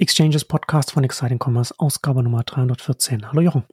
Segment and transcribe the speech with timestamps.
[0.00, 3.28] Exchanges Podcast von Exciting Commerce, Ausgabe Nummer 314.
[3.32, 3.64] Hallo Jochen.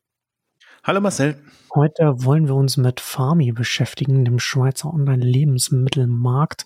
[0.83, 1.35] Hallo Marcel.
[1.75, 6.65] Heute wollen wir uns mit Farmi beschäftigen, dem Schweizer Online-Lebensmittelmarkt,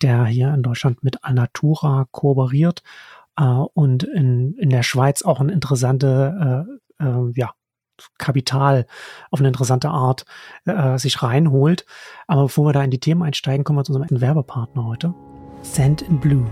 [0.00, 2.84] der hier in Deutschland mit Alnatura kooperiert
[3.36, 6.68] äh, und in, in der Schweiz auch ein interessante
[7.00, 7.50] äh, äh, ja,
[8.16, 8.86] Kapital
[9.32, 10.24] auf eine interessante Art
[10.66, 11.84] äh, sich reinholt.
[12.28, 15.14] Aber bevor wir da in die Themen einsteigen, kommen wir zu unserem Werbepartner heute.
[15.62, 16.46] Send in Blue.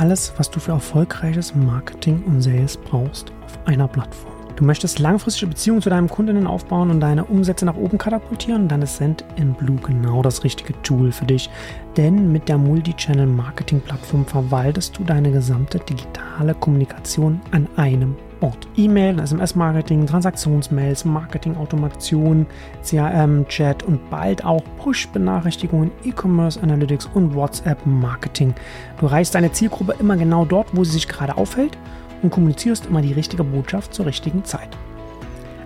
[0.00, 4.32] Alles, was du für erfolgreiches Marketing und Sales brauchst, auf einer Plattform.
[4.56, 8.80] Du möchtest langfristige Beziehungen zu deinem Kundinnen aufbauen und deine Umsätze nach oben katapultieren, dann
[8.80, 11.50] ist Send in Blue genau das richtige Tool für dich.
[11.98, 18.66] Denn mit der Multichannel-Marketing-Plattform verwaltest du deine gesamte digitale Kommunikation an einem Ort.
[18.76, 22.46] E-Mail, SMS-Marketing, Transaktionsmails, Marketing-Automation,
[22.82, 28.54] CRM, Chat und bald auch Push-Benachrichtigungen, E-Commerce Analytics und WhatsApp-Marketing.
[28.98, 31.76] Du reichst deine Zielgruppe immer genau dort, wo sie sich gerade aufhält
[32.22, 34.70] und kommunizierst immer die richtige Botschaft zur richtigen Zeit.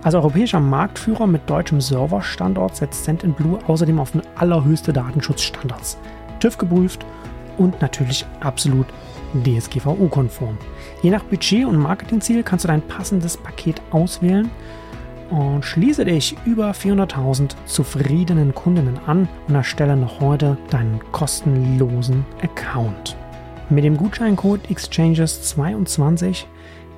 [0.03, 5.97] Als europäischer Marktführer mit deutschem Serverstandort setzt Send&Blue außerdem auf allerhöchste Datenschutzstandards.
[6.39, 7.05] TÜV geprüft
[7.57, 8.85] und natürlich absolut
[9.43, 10.57] DSGVO-konform.
[11.01, 14.49] Je nach Budget und Marketingziel kannst du dein passendes Paket auswählen
[15.29, 23.15] und schließe dich über 400.000 zufriedenen Kundinnen an und erstelle noch heute deinen kostenlosen Account.
[23.69, 26.45] Mit dem Gutscheincode Exchanges22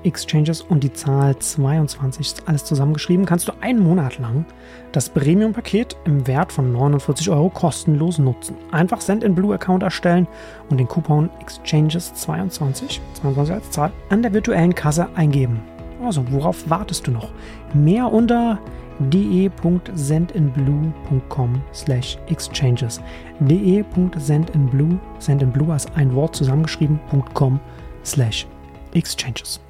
[0.04, 4.46] Exchanges und die Zahl 22 ist alles zusammengeschrieben, kannst du einen Monat lang
[4.92, 8.56] das Premium-Paket im Wert von 49 Euro kostenlos nutzen.
[8.72, 10.28] Einfach Send in Blue Account erstellen
[10.70, 15.60] und den Coupon Exchanges22, 22 als Zahl, an der virtuellen Kasse eingeben.
[16.04, 17.30] Also, worauf wartest du noch?
[17.74, 18.60] Mehr unter
[19.00, 23.02] de.sendinblue.com slash exchanges
[23.40, 27.60] de.sendinblue, sendinblue als ein Wort zusammengeschrieben.com
[28.04, 28.48] slash
[28.94, 29.62] exchanges.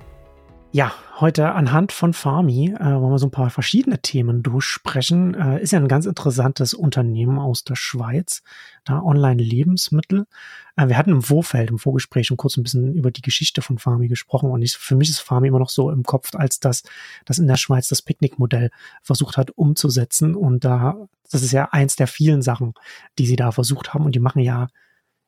[0.74, 5.34] Ja, heute anhand von Farmi äh, wollen wir so ein paar verschiedene Themen durchsprechen.
[5.34, 8.44] Äh, ist ja ein ganz interessantes Unternehmen aus der Schweiz,
[8.84, 10.28] da Online-Lebensmittel.
[10.76, 13.78] Äh, wir hatten im Vorfeld, im Vorgespräch schon kurz ein bisschen über die Geschichte von
[13.80, 16.84] Farmi gesprochen und ich, für mich ist Farmi immer noch so im Kopf, als das,
[17.24, 18.70] das in der Schweiz das Picknick-Modell
[19.02, 22.74] versucht hat umzusetzen und da, das ist ja eins der vielen Sachen,
[23.18, 24.68] die sie da versucht haben und die machen ja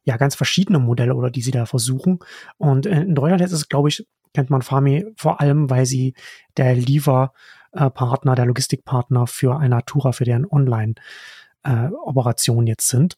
[0.05, 2.19] ja ganz verschiedene Modelle oder die sie da versuchen.
[2.57, 6.13] Und in Deutschland ist es, glaube ich, kennt man Fami vor allem, weil sie
[6.57, 13.17] der Lieferpartner, der Logistikpartner für Alnatura, für deren Online-Operation jetzt sind.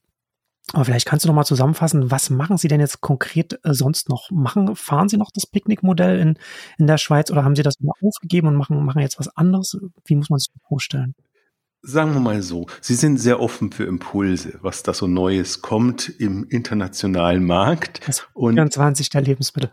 [0.74, 4.10] Aber vielleicht kannst du noch mal zusammenfassen, was machen Sie denn jetzt konkret äh, sonst
[4.10, 4.32] noch?
[4.32, 6.38] Machen, fahren Sie noch das Picknickmodell in,
[6.78, 9.78] in der Schweiz oder haben Sie das mal aufgegeben und machen, machen jetzt was anderes?
[10.06, 11.16] Wie muss man sich das vorstellen?
[11.84, 16.10] Sagen wir mal so, Sie sind sehr offen für Impulse, was da so Neues kommt
[16.10, 18.08] im internationalen Markt.
[18.08, 19.72] Das und 24 der Lebensmittel.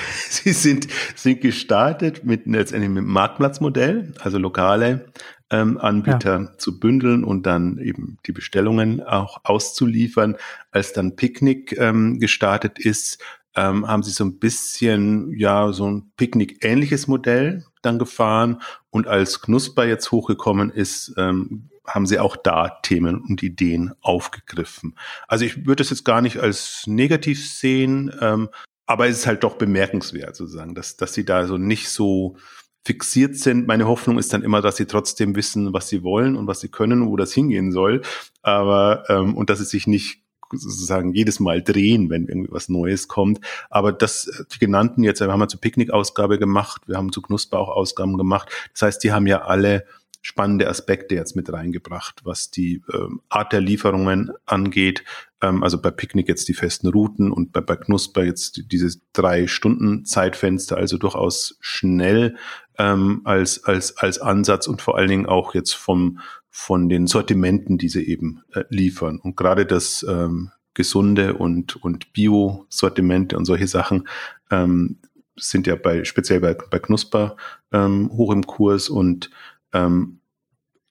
[0.28, 5.06] Sie sind, sind gestartet mit letztendlich mit einem Marktplatzmodell, also lokale
[5.50, 6.58] ähm, Anbieter ja.
[6.58, 10.36] zu bündeln und dann eben die Bestellungen auch auszuliefern.
[10.70, 13.22] Als dann Picknick ähm, gestartet ist,
[13.54, 18.62] ähm, haben sie so ein bisschen, ja, so ein Picknick-ähnliches Modell dann gefahren.
[18.90, 24.94] Und als Knusper jetzt hochgekommen ist, ähm, haben sie auch da Themen und Ideen aufgegriffen.
[25.26, 28.48] Also ich würde es jetzt gar nicht als negativ sehen, ähm,
[28.86, 32.36] aber es ist halt doch bemerkenswert sozusagen, dass, dass sie da so nicht so
[32.84, 33.66] fixiert sind.
[33.66, 36.68] Meine Hoffnung ist dann immer, dass sie trotzdem wissen, was sie wollen und was sie
[36.68, 38.02] können, wo das hingehen soll.
[38.42, 43.08] Aber ähm, und dass sie sich nicht sozusagen jedes Mal drehen, wenn irgendwie was Neues
[43.08, 43.40] kommt.
[43.70, 47.58] Aber das, die genannten jetzt, wir haben ja zur Picknick-Ausgabe gemacht, wir haben zu Knusper
[47.58, 48.50] auch Ausgaben gemacht.
[48.72, 49.86] Das heißt, die haben ja alle
[50.22, 55.04] spannende Aspekte jetzt mit reingebracht, was die ähm, Art der Lieferungen angeht.
[55.42, 59.48] Ähm, also bei Picknick jetzt die festen Routen und bei, bei Knusper jetzt diese drei
[59.48, 62.36] Stunden Zeitfenster, also durchaus schnell
[62.78, 67.76] ähm, als, als, als Ansatz und vor allen Dingen auch jetzt vom, von den Sortimenten,
[67.76, 69.18] die sie eben äh, liefern.
[69.18, 74.08] Und gerade das ähm, gesunde und, und Bio-Sortimente und solche Sachen
[74.50, 74.98] ähm,
[75.36, 77.36] sind ja bei, speziell bei, bei Knusper
[77.72, 79.30] ähm, hoch im Kurs und
[79.72, 80.20] ähm,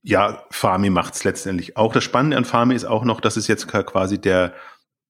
[0.04, 1.94] ja, Farmi macht es letztendlich auch.
[1.94, 4.54] Das Spannende an Farmi ist auch noch, dass es jetzt quasi der,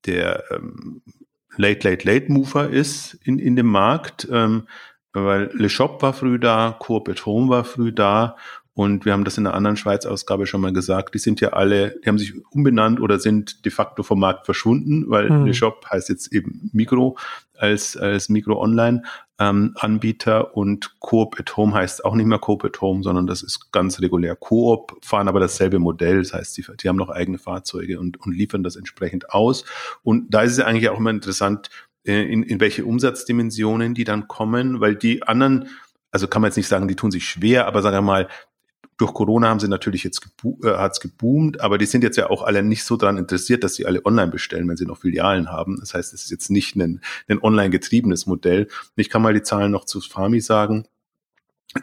[0.06, 1.02] der ähm,
[1.56, 4.68] Late, Late, Late Mover ist in, in dem Markt, ähm,
[5.14, 8.38] weil Le Shop war früh da, Coop at Home war früh da
[8.82, 12.00] und wir haben das in einer anderen Schweiz-Ausgabe schon mal gesagt, die sind ja alle,
[12.04, 15.46] die haben sich umbenannt oder sind de facto vom Markt verschwunden, weil mhm.
[15.46, 17.16] Le Shop heißt jetzt eben Mikro
[17.56, 23.04] als, als Mikro-Online-Anbieter ähm, und Coop at Home heißt auch nicht mehr Coop at Home,
[23.04, 26.98] sondern das ist ganz regulär Coop, fahren aber dasselbe Modell, das heißt, die, die haben
[26.98, 29.64] noch eigene Fahrzeuge und, und liefern das entsprechend aus.
[30.02, 31.70] Und da ist es eigentlich auch immer interessant,
[32.04, 35.70] äh, in, in welche Umsatzdimensionen die dann kommen, weil die anderen,
[36.10, 38.28] also kann man jetzt nicht sagen, die tun sich schwer, aber sagen wir mal,
[39.02, 40.22] durch Corona haben sie natürlich jetzt
[40.64, 43.74] äh, hat's geboomt, aber die sind jetzt ja auch alle nicht so daran interessiert, dass
[43.74, 45.78] sie alle online bestellen, wenn sie noch Filialen haben.
[45.80, 48.68] Das heißt, es ist jetzt nicht ein, ein online getriebenes Modell.
[48.96, 50.86] Ich kann mal die Zahlen noch zu Fami sagen.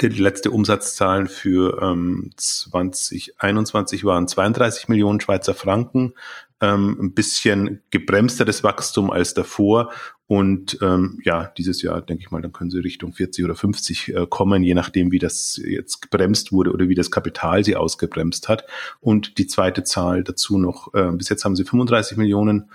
[0.01, 6.13] Die letzte Umsatzzahlen für ähm, 2021 waren 32 Millionen Schweizer Franken
[6.61, 9.93] ähm, ein bisschen gebremsteres Wachstum als davor.
[10.29, 14.15] Und ähm, ja, dieses Jahr, denke ich mal, dann können sie Richtung 40 oder 50
[14.15, 18.47] äh, kommen, je nachdem, wie das jetzt gebremst wurde oder wie das Kapital sie ausgebremst
[18.47, 18.65] hat.
[19.01, 22.71] Und die zweite Zahl dazu noch, äh, bis jetzt haben sie 35 Millionen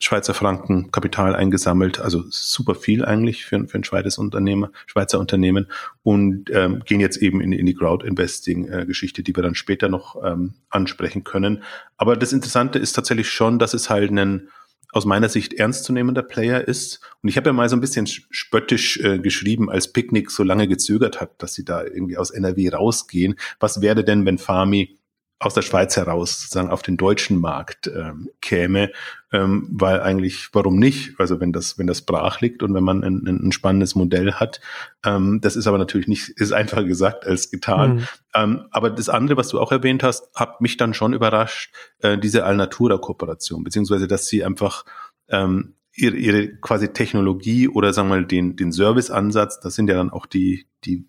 [0.00, 5.66] Schweizer Franken Kapital eingesammelt, also super viel eigentlich für, für ein Schweizer Unternehmer, Schweizer Unternehmen
[6.02, 10.54] und ähm, gehen jetzt eben in, in die Crowd-Investing-Geschichte, die wir dann später noch ähm,
[10.70, 11.64] ansprechen können.
[11.96, 14.48] Aber das Interessante ist tatsächlich schon, dass es halt ein
[14.92, 17.00] aus meiner Sicht ernstzunehmender Player ist.
[17.22, 20.66] Und ich habe ja mal so ein bisschen spöttisch äh, geschrieben, als Picknick so lange
[20.66, 23.36] gezögert hat, dass sie da irgendwie aus NRW rausgehen.
[23.60, 24.97] Was wäre denn, wenn Fami
[25.40, 28.90] aus der Schweiz heraus sozusagen auf den deutschen Markt ähm, käme,
[29.32, 31.14] ähm, weil eigentlich, warum nicht?
[31.18, 34.60] Also wenn das, wenn das brach liegt und wenn man ein, ein spannendes Modell hat,
[35.04, 37.96] ähm, das ist aber natürlich nicht, ist einfacher gesagt als getan.
[37.96, 38.06] Mhm.
[38.34, 42.18] Ähm, aber das andere, was du auch erwähnt hast, hat mich dann schon überrascht, äh,
[42.18, 44.84] diese Alnatura-Kooperation, beziehungsweise dass sie einfach
[45.28, 49.94] ähm, ihre, ihre quasi Technologie oder sagen wir mal den, den Serviceansatz, das sind ja
[49.94, 51.06] dann auch die, die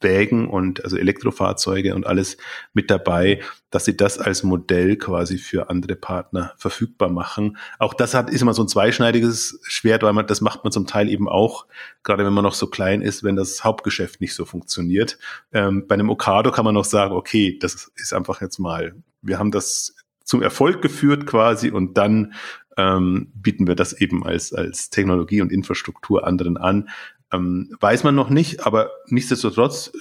[0.00, 2.36] Wägen und also Elektrofahrzeuge und alles
[2.72, 3.40] mit dabei,
[3.70, 7.56] dass sie das als Modell quasi für andere Partner verfügbar machen.
[7.78, 10.86] Auch das hat, ist immer so ein zweischneidiges Schwert, weil man, das macht man zum
[10.86, 11.66] Teil eben auch,
[12.02, 15.18] gerade wenn man noch so klein ist, wenn das Hauptgeschäft nicht so funktioniert.
[15.52, 19.38] Ähm, bei einem Okado kann man noch sagen, okay, das ist einfach jetzt mal, wir
[19.38, 19.94] haben das
[20.24, 22.34] zum Erfolg geführt quasi und dann
[22.76, 26.88] ähm, bieten wir das eben als, als Technologie und Infrastruktur anderen an.
[27.32, 29.92] Ähm, weiß man noch nicht, aber nichtsdestotrotz,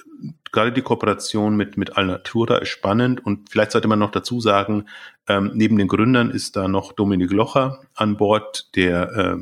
[0.52, 4.86] gerade die Kooperation mit, mit Alnatura ist spannend und vielleicht sollte man noch dazu sagen,
[5.28, 9.38] ähm, neben den Gründern ist da noch Dominik Locher an Bord, der äh,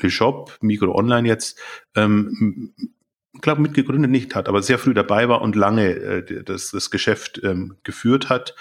[0.00, 1.58] Le Shop, Micro Online jetzt,
[1.96, 2.72] ähm,
[3.40, 7.40] glaube mitgegründet nicht hat, aber sehr früh dabei war und lange äh, das, das Geschäft
[7.42, 8.54] ähm, geführt hat.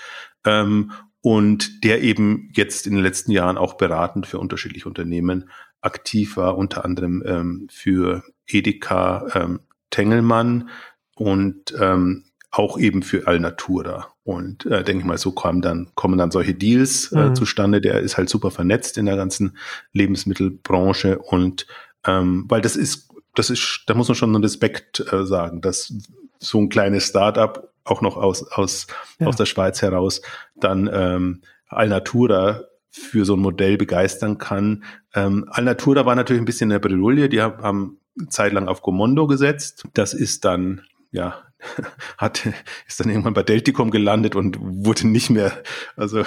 [0.46, 5.50] Ähm, und der eben jetzt in den letzten Jahren auch beratend für unterschiedliche Unternehmen
[5.82, 9.60] aktiv war, unter anderem ähm, für Edeka ähm,
[9.90, 10.70] Tengelmann
[11.16, 14.14] und ähm, auch eben für Alnatura.
[14.24, 17.36] Und äh, denke ich mal, so kommen dann, kommen dann solche Deals äh, mhm.
[17.36, 17.82] zustande.
[17.82, 19.58] Der ist halt super vernetzt in der ganzen
[19.94, 21.68] Lebensmittelbranche und
[22.06, 25.94] ähm, weil das ist, das ist, da muss man schon einen Respekt äh, sagen, dass
[26.40, 28.88] so ein kleines Startup auch noch aus, aus,
[29.20, 29.28] ja.
[29.28, 30.22] aus der Schweiz heraus
[30.56, 32.64] dann ähm, Alnatura
[32.98, 34.84] für so ein Modell begeistern kann.
[35.14, 38.00] Ähm, Alnatura war natürlich ein bisschen eine Bredouille, die haben
[38.30, 39.86] zeitlang auf Gomondo gesetzt.
[39.94, 41.44] Das ist dann, ja,
[42.18, 42.48] hat,
[42.88, 45.64] ist dann irgendwann bei Delticom gelandet und wurde nicht mehr,
[45.96, 46.24] also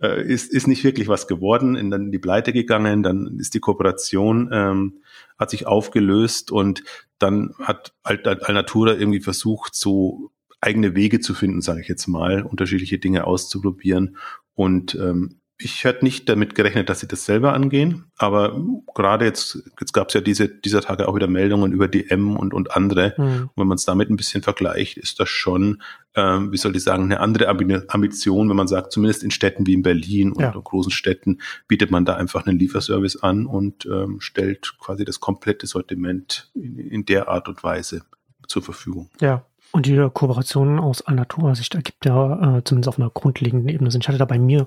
[0.00, 3.60] äh, ist, ist nicht wirklich was geworden, in dann die Pleite gegangen, dann ist die
[3.60, 5.02] Kooperation, ähm,
[5.38, 6.82] hat sich aufgelöst und
[7.18, 10.30] dann hat Alnatura irgendwie versucht, so
[10.60, 14.16] eigene Wege zu finden, sage ich jetzt mal, unterschiedliche Dinge auszuprobieren
[14.54, 18.60] und ähm, ich hätte nicht damit gerechnet, dass sie das selber angehen, aber
[18.94, 22.54] gerade jetzt, jetzt gab es ja diese, dieser Tage auch wieder Meldungen über DM und,
[22.54, 23.14] und andere.
[23.18, 23.24] Mhm.
[23.24, 25.82] Und wenn man es damit ein bisschen vergleicht, ist das schon,
[26.14, 29.74] ähm, wie soll ich sagen, eine andere Ambition, wenn man sagt, zumindest in Städten wie
[29.74, 30.52] in Berlin und ja.
[30.52, 35.66] großen Städten bietet man da einfach einen Lieferservice an und ähm, stellt quasi das komplette
[35.66, 38.02] Sortiment in, in der Art und Weise
[38.46, 39.10] zur Verfügung.
[39.20, 44.00] Ja, und die Kooperation aus Alnatura-Sicht ergibt ja äh, zumindest auf einer grundlegenden Ebene Sinn.
[44.00, 44.66] Ich hatte da bei mir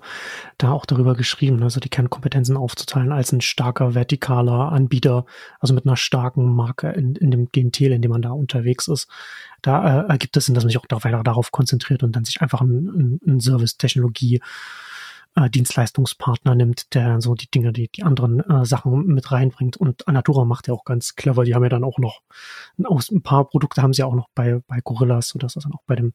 [0.59, 5.25] da auch darüber geschrieben, also die Kernkompetenzen aufzuteilen als ein starker vertikaler Anbieter,
[5.59, 9.07] also mit einer starken Marke in, in dem Gentil, in dem man da unterwegs ist.
[9.63, 12.25] Da äh, ergibt es Sinn, dass man sich auch da weiter darauf konzentriert und dann
[12.25, 14.39] sich einfach ein, ein, ein Service-Technologie
[15.35, 19.77] äh, Dienstleistungspartner nimmt, der so die Dinge, die, die anderen äh, Sachen mit reinbringt.
[19.77, 21.43] Und Anatura macht ja auch ganz clever.
[21.43, 22.21] Die haben ja dann auch noch
[22.83, 25.83] aus ein paar Produkte haben sie auch noch bei, bei Gorillas, sodass das dann auch
[25.85, 26.13] bei dem,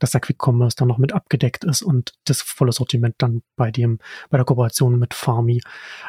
[0.00, 3.70] dass der Quick Commerce dann noch mit abgedeckt ist und das volle Sortiment dann bei
[3.70, 3.98] dem,
[4.30, 5.60] bei der Kooperation mit Farmi.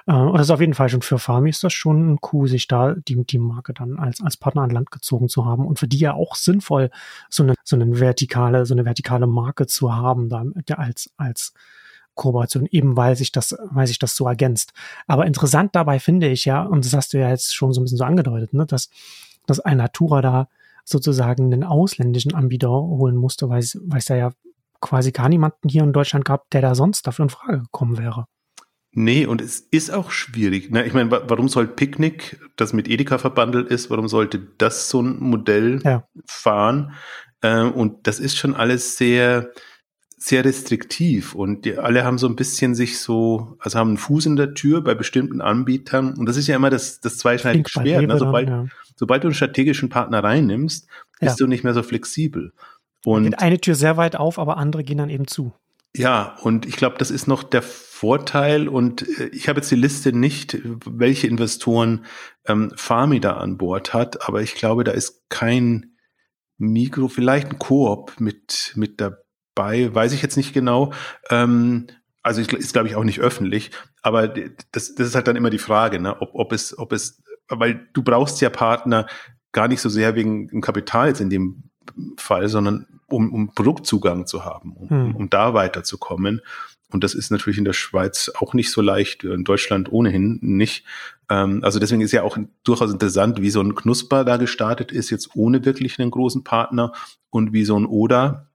[0.08, 2.48] Äh, und das ist auf jeden Fall schon für Farmi ist das schon ein Coup,
[2.48, 5.80] sich da die, die Marke dann als, als Partner an Land gezogen zu haben und
[5.80, 6.90] für die ja auch sinnvoll,
[7.30, 10.44] so eine, so eine vertikale, so eine vertikale Marke zu haben, da
[10.76, 11.54] als, als
[12.18, 14.74] Kooperation, eben weil sich das, weil sich das so ergänzt.
[15.08, 17.86] Aber interessant dabei finde ich ja, und das hast du ja jetzt schon so ein
[17.86, 18.90] bisschen so angedeutet, ne, dass,
[19.46, 20.50] dass ein Natura da
[20.84, 24.32] sozusagen einen ausländischen Anbieter holen musste, weil es, weil es da ja
[24.82, 28.28] quasi gar niemanden hier in Deutschland gab, der da sonst dafür in Frage gekommen wäre.
[28.92, 30.72] Nee, und es ist auch schwierig.
[30.72, 30.86] Ne?
[30.86, 35.20] Ich meine, warum soll Picknick, das mit Edeka verbandelt ist, warum sollte das so ein
[35.20, 36.08] Modell ja.
[36.26, 36.94] fahren?
[37.44, 39.52] Ähm, und das ist schon alles sehr,
[40.18, 44.26] sehr restriktiv und die, alle haben so ein bisschen sich so, also haben einen Fuß
[44.26, 48.08] in der Tür bei bestimmten Anbietern und das ist ja immer das, das zweischneidige Schwert.
[48.08, 48.18] Ne?
[48.18, 48.66] Sobald, ja.
[48.96, 50.88] sobald du einen strategischen Partner reinnimmst,
[51.20, 51.46] bist ja.
[51.46, 52.52] du nicht mehr so flexibel.
[53.06, 55.54] Und geht eine Tür sehr weit auf, aber andere gehen dann eben zu.
[55.96, 59.76] Ja, und ich glaube, das ist noch der Vorteil und äh, ich habe jetzt die
[59.76, 62.06] Liste nicht, welche Investoren
[62.46, 65.96] ähm, Farmi da an Bord hat, aber ich glaube, da ist kein
[66.58, 69.18] Mikro, vielleicht ein Koop mit, mit dabei,
[69.58, 70.94] weiß ich jetzt nicht genau.
[71.30, 71.88] Ähm,
[72.24, 73.72] also ist, glaube ich, auch nicht öffentlich,
[74.02, 76.22] aber das, das ist halt dann immer die Frage, ne?
[76.22, 79.08] ob, ob, es, ob es, weil du brauchst ja Partner
[79.54, 81.64] gar nicht so sehr wegen dem Kapital jetzt in dem
[82.18, 85.16] Fall, sondern um, um Produktzugang zu haben, um, hm.
[85.16, 86.42] um da weiterzukommen.
[86.92, 90.86] Und das ist natürlich in der Schweiz auch nicht so leicht, in Deutschland ohnehin nicht.
[91.30, 95.10] Ähm, also deswegen ist ja auch durchaus interessant, wie so ein Knusper da gestartet ist,
[95.10, 96.94] jetzt ohne wirklich einen großen Partner
[97.30, 98.47] und wie so ein Oda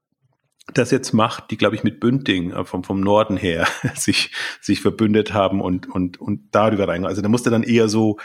[0.73, 4.81] das jetzt macht, die, glaube ich, mit Bünding äh, vom, vom Norden her sich, sich
[4.81, 7.09] verbündet haben und, und, und darüber reingehen.
[7.09, 8.17] Also da musste dann eher so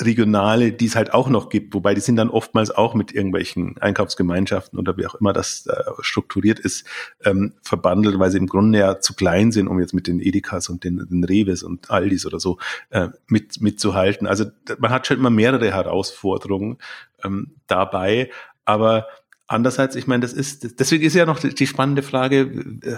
[0.00, 3.76] regionale, die es halt auch noch gibt, wobei die sind dann oftmals auch mit irgendwelchen
[3.78, 6.86] Einkaufsgemeinschaften oder wie auch immer das äh, strukturiert ist,
[7.24, 10.68] ähm, verbandelt, weil sie im Grunde ja zu klein sind, um jetzt mit den Edekas
[10.68, 12.58] und den, den Reves und Aldis oder so
[12.90, 14.26] äh, mit, mitzuhalten.
[14.26, 14.46] Also
[14.78, 16.78] man hat schon immer mehrere Herausforderungen
[17.22, 18.30] ähm, dabei,
[18.64, 19.06] aber
[19.50, 22.40] andererseits, ich meine, das ist, deswegen ist ja noch die spannende Frage,
[22.82, 22.96] äh,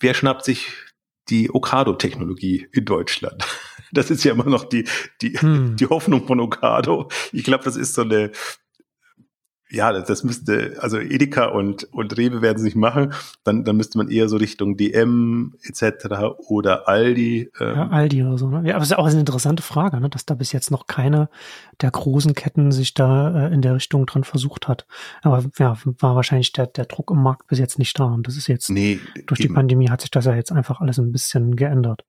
[0.00, 0.72] wer schnappt sich
[1.28, 3.44] die Okado-Technologie in Deutschland?
[3.90, 4.86] Das ist ja immer noch die,
[5.22, 5.76] die, hm.
[5.76, 7.08] die Hoffnung von Okado.
[7.32, 8.32] Ich glaube, das ist so eine,
[9.70, 13.12] ja, das müsste, also Edeka und, und Rewe werden es nicht machen,
[13.44, 16.06] dann, dann müsste man eher so Richtung DM etc.
[16.48, 17.50] oder Aldi.
[17.60, 17.74] Ähm.
[17.74, 18.48] Ja, Aldi oder so.
[18.48, 18.66] Ne?
[18.66, 20.08] Ja, aber es ist auch eine interessante Frage, ne?
[20.08, 21.28] dass da bis jetzt noch keine
[21.82, 24.86] der großen Ketten sich da äh, in der Richtung dran versucht hat.
[25.22, 28.04] Aber ja, war wahrscheinlich der, der Druck im Markt bis jetzt nicht da.
[28.04, 29.48] Und das ist jetzt, nee, durch eben.
[29.48, 32.04] die Pandemie hat sich das ja jetzt einfach alles ein bisschen geändert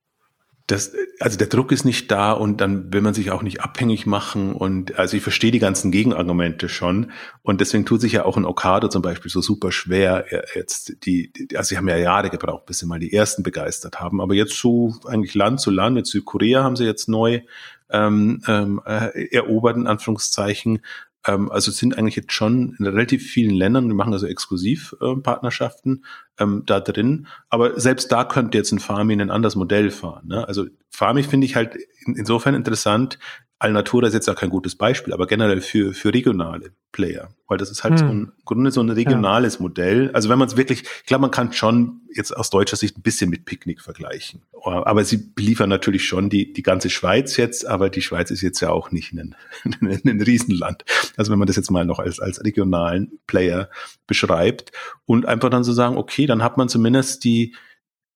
[0.72, 4.06] das, also der Druck ist nicht da und dann will man sich auch nicht abhängig
[4.06, 7.12] machen und also ich verstehe die ganzen Gegenargumente schon
[7.42, 11.34] und deswegen tut sich ja auch ein Okado zum Beispiel so super schwer jetzt die,
[11.56, 14.56] also sie haben ja Jahre gebraucht, bis sie mal die ersten begeistert haben, aber jetzt
[14.56, 17.42] so eigentlich Land zu Land, jetzt Südkorea haben sie jetzt neu
[17.90, 20.82] ähm, ähm, äh, erobert in Anführungszeichen
[21.28, 26.06] ähm, also sind eigentlich jetzt schon in relativ vielen Ländern, wir machen also Exklusivpartnerschaften
[26.38, 30.28] äh, ähm, da drin, aber selbst da könnte jetzt ein Farmi ein anderes Modell fahren.
[30.28, 30.48] Ne?
[30.48, 33.20] Also Farmi finde ich halt in, insofern interessant,
[33.60, 37.70] Alnatura ist jetzt auch kein gutes Beispiel, aber generell für, für regionale Player, weil das
[37.70, 37.98] ist halt hm.
[38.00, 39.62] so ein, im Grunde so ein regionales ja.
[39.62, 40.12] Modell.
[40.14, 43.02] Also wenn man es wirklich, ich glaube, man kann schon jetzt aus deutscher Sicht ein
[43.02, 44.44] bisschen mit Picknick vergleichen.
[44.64, 48.62] Aber sie beliefern natürlich schon die, die ganze Schweiz jetzt, aber die Schweiz ist jetzt
[48.62, 50.86] ja auch nicht ein, ein, ein Riesenland.
[51.18, 53.70] Also wenn man das jetzt mal noch als, als regionalen Player
[54.08, 54.72] beschreibt
[55.06, 57.56] und einfach dann so sagen, okay, dann hat man zumindest die,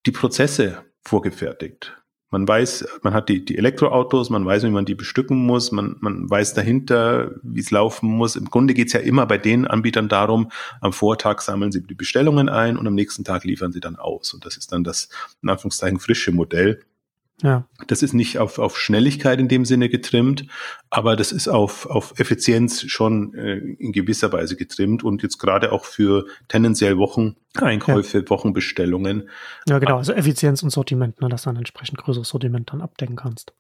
[0.06, 1.98] die Prozesse vorgefertigt.
[2.34, 5.98] Man weiß, man hat die, die Elektroautos, man weiß, wie man die bestücken muss, man,
[6.00, 8.36] man weiß dahinter, wie es laufen muss.
[8.36, 10.50] Im Grunde geht es ja immer bei den Anbietern darum,
[10.82, 14.34] am Vortag sammeln sie die Bestellungen ein und am nächsten Tag liefern sie dann aus.
[14.34, 15.10] Und das ist dann das,
[15.44, 16.82] in Anführungszeichen, frische Modell.
[17.42, 17.68] Ja.
[17.88, 20.46] Das ist nicht auf, auf Schnelligkeit in dem Sinne getrimmt,
[20.90, 25.72] aber das ist auf, auf Effizienz schon äh, in gewisser Weise getrimmt und jetzt gerade
[25.72, 28.30] auch für tendenziell Wocheneinkäufe, ja.
[28.30, 29.30] Wochenbestellungen.
[29.68, 33.16] Ja, genau, also Effizienz und Sortiment, ne, dass du ein entsprechend größeres Sortiment dann abdecken
[33.16, 33.54] kannst.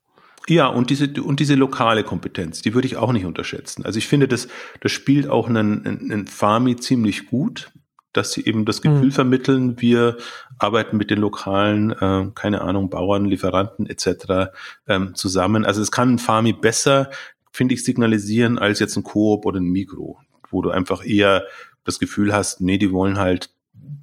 [0.47, 3.85] Ja, und diese, und diese lokale Kompetenz, die würde ich auch nicht unterschätzen.
[3.85, 4.49] Also ich finde, das,
[4.81, 7.71] das spielt auch einen, einen Farmi ziemlich gut
[8.13, 9.11] dass sie eben das Gefühl mhm.
[9.11, 10.17] vermitteln, wir
[10.59, 14.51] arbeiten mit den lokalen, äh, keine Ahnung, Bauern, Lieferanten etc.
[14.87, 15.65] Ähm, zusammen.
[15.65, 17.09] Also es kann ein Farmi besser,
[17.51, 21.43] finde ich, signalisieren als jetzt ein Coop oder ein Mikro, wo du einfach eher
[21.83, 23.49] das Gefühl hast, nee, die wollen halt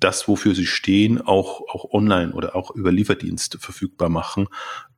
[0.00, 4.48] das, wofür sie stehen, auch, auch online oder auch über Lieferdienste verfügbar machen,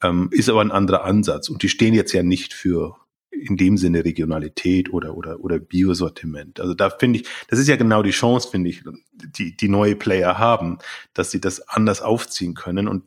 [0.02, 1.48] ähm, ist aber ein anderer Ansatz.
[1.48, 2.96] Und die stehen jetzt ja nicht für
[3.32, 6.60] in dem Sinne Regionalität oder, oder, oder Biosortiment.
[6.60, 9.96] Also da finde ich, das ist ja genau die Chance, finde ich, die, die neue
[9.96, 10.78] Player haben,
[11.14, 13.04] dass sie das anders aufziehen können und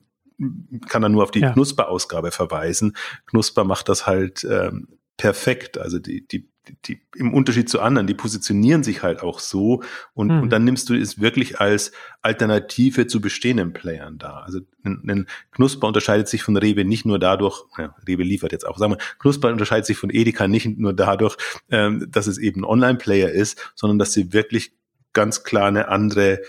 [0.90, 1.54] kann dann nur auf die ja.
[1.54, 2.98] Knusper-Ausgabe verweisen.
[3.28, 5.78] Knusper macht das halt ähm, perfekt.
[5.78, 6.50] Also die, die
[6.86, 10.42] die, im Unterschied zu anderen, die positionieren sich halt auch so und, mhm.
[10.42, 11.92] und dann nimmst du es wirklich als
[12.22, 14.40] Alternative zu bestehenden Playern da.
[14.40, 18.66] Also ein, ein Knusper unterscheidet sich von Rewe nicht nur dadurch, ja, Rewe liefert jetzt
[18.66, 21.38] auch, sagen wir, Knusper unterscheidet sich von Edeka nicht nur dadurch,
[21.70, 24.74] ähm, dass es eben ein Online-Player ist, sondern dass sie wirklich
[25.14, 26.42] ganz klar eine andere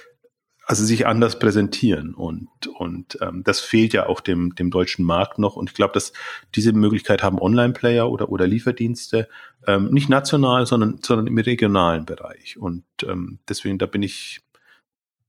[0.66, 5.38] also sich anders präsentieren und und ähm, das fehlt ja auch dem dem deutschen Markt
[5.38, 6.12] noch und ich glaube, dass
[6.56, 9.28] diese Möglichkeit haben Online-Player oder oder Lieferdienste
[9.66, 14.40] ähm, nicht national, sondern sondern im regionalen Bereich und ähm, deswegen da bin ich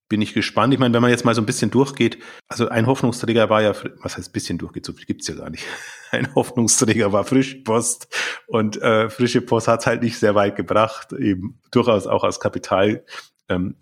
[0.09, 0.73] bin ich gespannt.
[0.73, 2.17] Ich meine, wenn man jetzt mal so ein bisschen durchgeht,
[2.47, 5.65] also ein Hoffnungsträger war ja, was heißt bisschen durchgeht, so viel gibt's ja gar nicht.
[6.11, 8.07] Ein Hoffnungsträger war Frischpost
[8.47, 13.03] und äh, frische Post hat's halt nicht sehr weit gebracht, eben durchaus auch aus Kapitalgründen
[13.49, 13.75] ähm,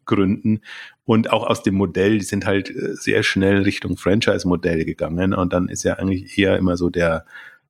[1.05, 5.33] und auch aus dem Modell, die sind halt äh, sehr schnell Richtung Franchise-Modell gegangen.
[5.33, 7.25] Und dann ist ja eigentlich eher immer so der,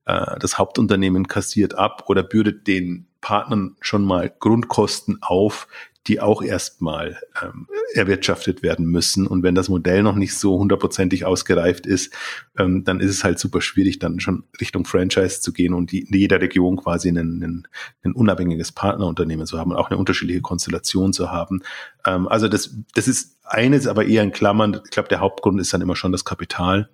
[0.06, 5.68] äh, das Hauptunternehmen kassiert ab oder bürdet den Partnern schon mal Grundkosten auf,
[6.08, 9.26] die auch erstmal ähm, erwirtschaftet werden müssen.
[9.26, 12.14] Und wenn das Modell noch nicht so hundertprozentig ausgereift ist,
[12.58, 16.02] ähm, dann ist es halt super schwierig, dann schon Richtung Franchise zu gehen und die,
[16.02, 17.68] in jeder Region quasi ein,
[18.04, 21.64] unabhängiges Partnerunternehmen zu haben und auch eine unterschiedliche Konstellation zu haben.
[22.06, 24.82] Ähm, also das, das ist eines, aber eher in Klammern.
[24.84, 26.90] Ich glaube, der Hauptgrund ist dann immer schon das Kapital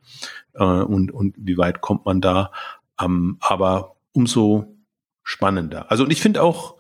[0.54, 2.52] äh, und, und wie weit kommt man da.
[3.00, 4.78] Ähm, aber umso
[5.24, 5.92] spannender.
[5.92, 6.76] Also und ich finde auch,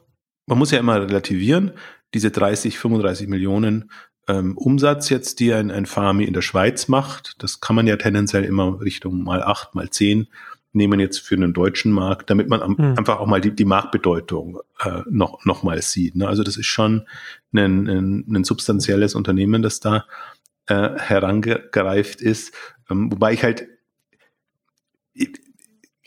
[0.45, 1.71] man muss ja immer relativieren
[2.13, 3.91] diese 30, 35 Millionen
[4.27, 7.97] ähm, Umsatz jetzt, die ein, ein Farmi in der Schweiz macht, das kann man ja
[7.97, 10.27] tendenziell immer Richtung mal acht, mal zehn
[10.73, 12.97] nehmen jetzt für einen deutschen Markt, damit man am, mhm.
[12.97, 16.15] einfach auch mal die, die Marktbedeutung äh, noch, noch mal sieht.
[16.15, 16.27] Ne?
[16.27, 17.07] Also das ist schon
[17.53, 20.05] ein, ein, ein substanzielles Unternehmen, das da
[20.67, 22.53] äh, herangereift ist.
[22.89, 23.67] Ähm, wobei ich halt,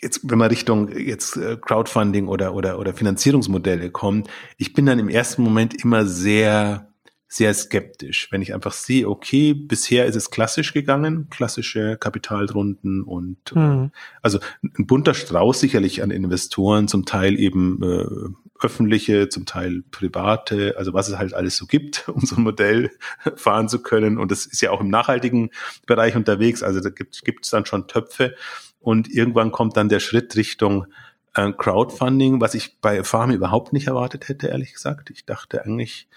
[0.04, 5.00] jetzt, wenn man Richtung jetzt äh, Crowdfunding oder, oder, oder Finanzierungsmodelle kommt, ich bin dann
[5.00, 6.92] im ersten Moment immer sehr,
[7.26, 13.54] sehr skeptisch, wenn ich einfach sehe, okay, bisher ist es klassisch gegangen, klassische Kapitalrunden und
[13.56, 13.90] mhm.
[14.22, 20.76] also ein bunter Strauß sicherlich an Investoren, zum Teil eben äh, öffentliche, zum Teil private,
[20.78, 22.90] also was es halt alles so gibt, um so ein Modell
[23.34, 24.18] fahren zu können.
[24.18, 25.50] Und das ist ja auch im nachhaltigen
[25.86, 28.36] Bereich unterwegs, also da gibt es dann schon Töpfe.
[28.84, 30.86] Und irgendwann kommt dann der Schritt Richtung
[31.34, 35.10] äh, Crowdfunding, was ich bei Farm überhaupt nicht erwartet hätte, ehrlich gesagt.
[35.10, 36.08] Ich dachte eigentlich,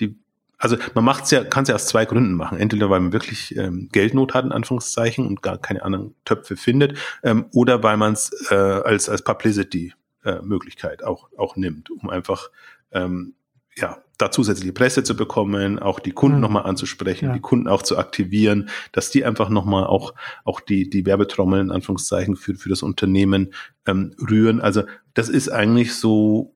[0.00, 0.18] die,
[0.58, 2.58] also man macht's ja, kann es ja aus zwei Gründen machen.
[2.58, 6.98] Entweder weil man wirklich ähm, Geldnot hat, in Anführungszeichen, und gar keine anderen Töpfe findet,
[7.22, 12.50] ähm, oder weil man es äh, als, als Publicity-Möglichkeit äh, auch, auch nimmt, um einfach
[12.92, 13.34] ähm,
[13.78, 16.42] ja, da zusätzliche Presse zu bekommen, auch die Kunden mhm.
[16.42, 17.34] nochmal anzusprechen, ja.
[17.34, 21.70] die Kunden auch zu aktivieren, dass die einfach nochmal auch, auch die, die Werbetrommel in
[21.70, 23.52] Anführungszeichen für, für das Unternehmen
[23.86, 24.60] ähm, rühren.
[24.60, 24.84] Also
[25.14, 26.54] das ist eigentlich so,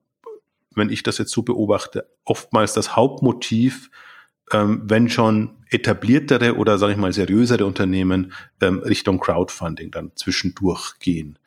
[0.75, 3.91] wenn ich das jetzt so beobachte, oftmals das Hauptmotiv,
[4.53, 10.99] ähm, wenn schon etabliertere oder sage ich mal seriösere Unternehmen ähm, Richtung Crowdfunding dann zwischendurch
[10.99, 11.39] gehen.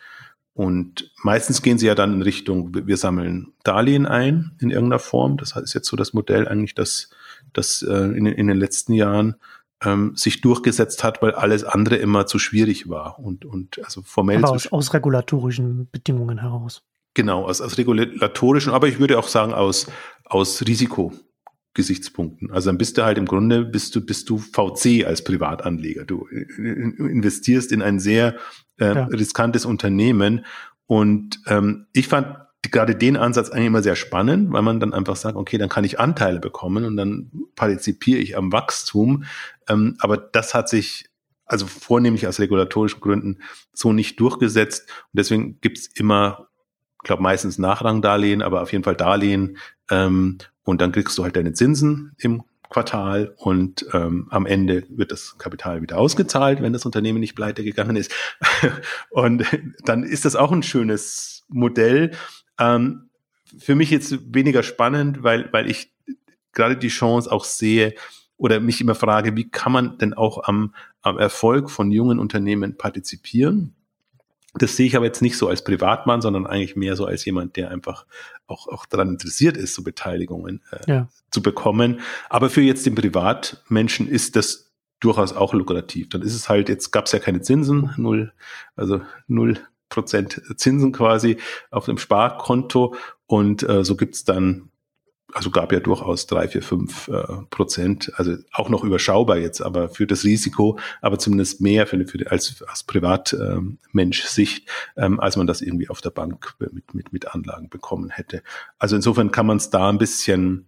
[0.53, 5.37] Und meistens gehen sie ja dann in Richtung, wir sammeln Darlehen ein in irgendeiner Form.
[5.37, 7.09] Das ist jetzt so das Modell eigentlich, das,
[7.53, 9.35] das äh, in, in den letzten Jahren
[9.83, 13.19] ähm, sich durchgesetzt hat, weil alles andere immer zu schwierig war.
[13.19, 14.37] Und, und also formell.
[14.37, 16.83] Aber aus, aus regulatorischen Bedingungen heraus.
[17.15, 19.87] Genau, aus, aus regulatorischen, aber ich würde auch sagen, aus,
[20.25, 21.13] aus Risiko.
[21.75, 22.51] Gesichtspunkten.
[22.51, 26.05] Also dann bist du halt im Grunde, bist du, bist du VC als Privatanleger.
[26.05, 28.35] Du investierst in ein sehr
[28.79, 29.05] äh, ja.
[29.05, 30.45] riskantes Unternehmen.
[30.87, 32.37] Und ähm, ich fand
[32.71, 35.83] gerade den Ansatz eigentlich immer sehr spannend, weil man dann einfach sagt, okay, dann kann
[35.83, 39.25] ich Anteile bekommen und dann partizipiere ich am Wachstum.
[39.67, 41.09] Ähm, aber das hat sich
[41.45, 43.39] also vornehmlich aus regulatorischen Gründen
[43.73, 44.89] so nicht durchgesetzt.
[44.89, 46.47] Und deswegen gibt's immer,
[47.01, 49.57] ich glaube meistens Nachrangdarlehen, aber auf jeden Fall Darlehen.
[49.91, 55.11] Ähm, und dann kriegst du halt deine Zinsen im Quartal und ähm, am Ende wird
[55.11, 58.11] das Kapital wieder ausgezahlt, wenn das Unternehmen nicht pleite gegangen ist.
[59.09, 59.45] und
[59.85, 62.11] dann ist das auch ein schönes Modell.
[62.59, 63.09] Ähm,
[63.57, 65.93] für mich jetzt weniger spannend, weil, weil ich
[66.53, 67.93] gerade die Chance auch sehe
[68.37, 72.77] oder mich immer frage, wie kann man denn auch am, am Erfolg von jungen Unternehmen
[72.77, 73.75] partizipieren?
[74.55, 77.55] Das sehe ich aber jetzt nicht so als Privatmann, sondern eigentlich mehr so als jemand,
[77.55, 78.05] der einfach
[78.45, 81.07] auch, auch daran interessiert ist, so Beteiligungen äh, ja.
[81.31, 82.01] zu bekommen.
[82.29, 86.09] Aber für jetzt den Privatmenschen ist das durchaus auch lukrativ.
[86.09, 88.31] Dann ist es halt, jetzt gab es ja keine Zinsen, null,
[88.75, 91.37] also null Prozent Zinsen quasi
[91.69, 92.95] auf dem Sparkonto
[93.27, 94.69] und äh, so gibt's dann
[95.33, 99.89] also gab ja durchaus drei, vier, fünf äh, Prozent, also auch noch überschaubar jetzt, aber
[99.89, 105.61] für das Risiko, aber zumindest mehr für, für als, als Privatmensch-Sicht, ähm, als man das
[105.61, 108.43] irgendwie auf der Bank mit, mit, mit Anlagen bekommen hätte.
[108.77, 110.67] Also insofern kann man es da ein bisschen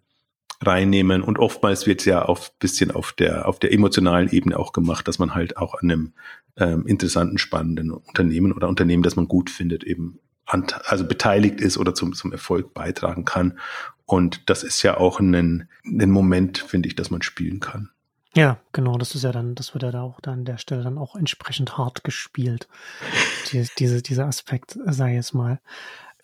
[0.62, 4.72] reinnehmen und oftmals wird es ja auf bisschen auf der auf der emotionalen Ebene auch
[4.72, 6.14] gemacht, dass man halt auch an einem
[6.58, 11.96] ähm, interessanten, spannenden Unternehmen oder Unternehmen, das man gut findet, eben also beteiligt ist oder
[11.96, 13.60] zum, zum Erfolg beitragen kann.
[14.06, 17.90] Und das ist ja auch ein, ein Moment, finde ich, dass man spielen kann.
[18.36, 20.84] Ja, genau, das ist ja dann, das wird ja da auch dann an der Stelle
[20.84, 22.68] dann auch entsprechend hart gespielt.
[23.52, 25.60] Die, diese, dieser Aspekt, sei jetzt mal.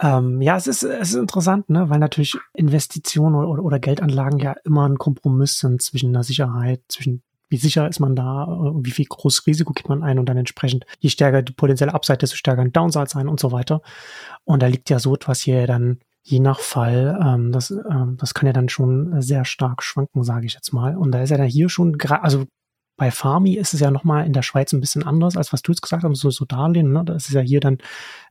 [0.01, 4.55] Ähm, ja, es ist, es ist interessant, ne, weil natürlich Investitionen oder, oder Geldanlagen ja
[4.65, 8.47] immer ein Kompromiss sind zwischen einer Sicherheit, zwischen wie sicher ist man da,
[8.81, 12.17] wie viel großes Risiko gibt man ein und dann entsprechend, je stärker die potenzielle Upside,
[12.17, 13.81] desto stärker ein Downside sein und so weiter.
[14.45, 18.33] Und da liegt ja so etwas hier dann je nach Fall, ähm, das, ähm, das
[18.33, 20.95] kann ja dann schon sehr stark schwanken, sage ich jetzt mal.
[20.95, 22.45] Und da ist ja dann hier schon, also
[22.97, 25.71] bei Farmi ist es ja nochmal in der Schweiz ein bisschen anders, als was du
[25.71, 26.91] jetzt gesagt hast, so, so Darlehen.
[26.91, 27.03] Ne?
[27.03, 27.79] Das ist ja hier dann,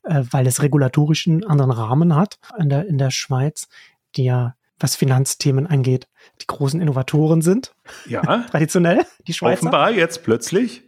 [0.05, 3.69] äh, weil es regulatorisch einen anderen Rahmen hat in der, in der Schweiz,
[4.15, 6.09] die ja, was Finanzthemen angeht,
[6.41, 7.75] die großen Innovatoren sind.
[8.07, 8.23] Ja.
[8.51, 9.63] Traditionell, die Schweizer.
[9.63, 10.85] Offenbar jetzt plötzlich.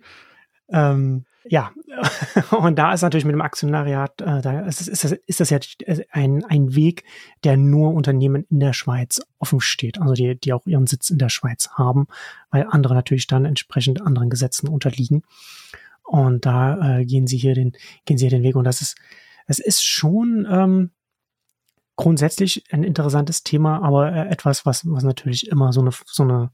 [0.69, 1.73] Ähm, ja,
[2.51, 5.59] und da ist natürlich mit dem Aktionariat, äh, da ist, ist, das, ist das ja
[6.11, 7.05] ein, ein Weg,
[7.45, 11.19] der nur Unternehmen in der Schweiz offen steht, also die, die auch ihren Sitz in
[11.19, 12.07] der Schweiz haben,
[12.51, 15.23] weil andere natürlich dann entsprechend anderen Gesetzen unterliegen.
[16.05, 17.73] Und da äh, gehen sie hier den,
[18.05, 18.57] gehen sie hier den Weg.
[18.57, 18.97] Und das ist,
[19.47, 20.91] es ist schon ähm,
[21.97, 26.51] grundsätzlich ein interessantes Thema, aber äh, etwas, was, was natürlich immer so eine, so eine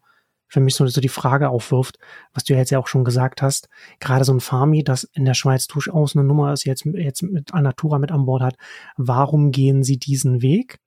[0.49, 1.99] für mich so, so die Frage aufwirft,
[2.33, 3.69] was du ja jetzt ja auch schon gesagt hast,
[4.01, 7.55] gerade so ein Farmi, das in der Schweiz durchaus eine Nummer ist, jetzt, jetzt mit
[7.55, 8.57] Alnatura mit an Bord hat,
[8.97, 10.81] warum gehen sie diesen Weg?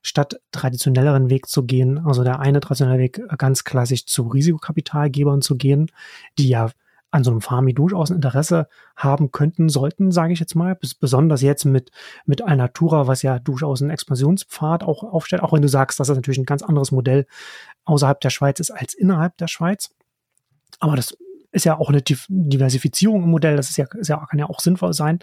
[0.00, 5.56] statt traditionelleren Weg zu gehen, also der eine traditionelle Weg ganz klassisch zu Risikokapitalgebern zu
[5.56, 5.90] gehen,
[6.38, 6.70] die ja
[7.10, 10.94] an so einem Farmi durchaus ein Interesse haben könnten, sollten, sage ich jetzt mal, Bes
[10.94, 11.90] besonders jetzt mit,
[12.26, 16.16] mit Alnatura, was ja durchaus einen Expansionspfad auch aufstellt, auch wenn du sagst, dass das
[16.16, 17.26] natürlich ein ganz anderes Modell
[17.84, 19.94] außerhalb der Schweiz ist als innerhalb der Schweiz.
[20.80, 21.16] Aber das
[21.50, 24.60] ist ja auch eine Diversifizierung im Modell, das ist ja, ist ja, kann ja auch
[24.60, 25.20] sinnvoll sein.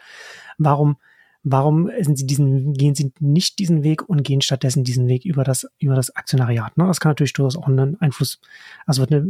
[0.58, 0.98] Warum,
[1.44, 5.44] warum sind sie diesen, gehen sie nicht diesen Weg und gehen stattdessen diesen Weg über
[5.44, 6.78] das, über das Aktionariat?
[6.78, 6.88] Ne?
[6.88, 8.40] Das kann natürlich durchaus auch einen Einfluss,
[8.88, 9.28] also wird eine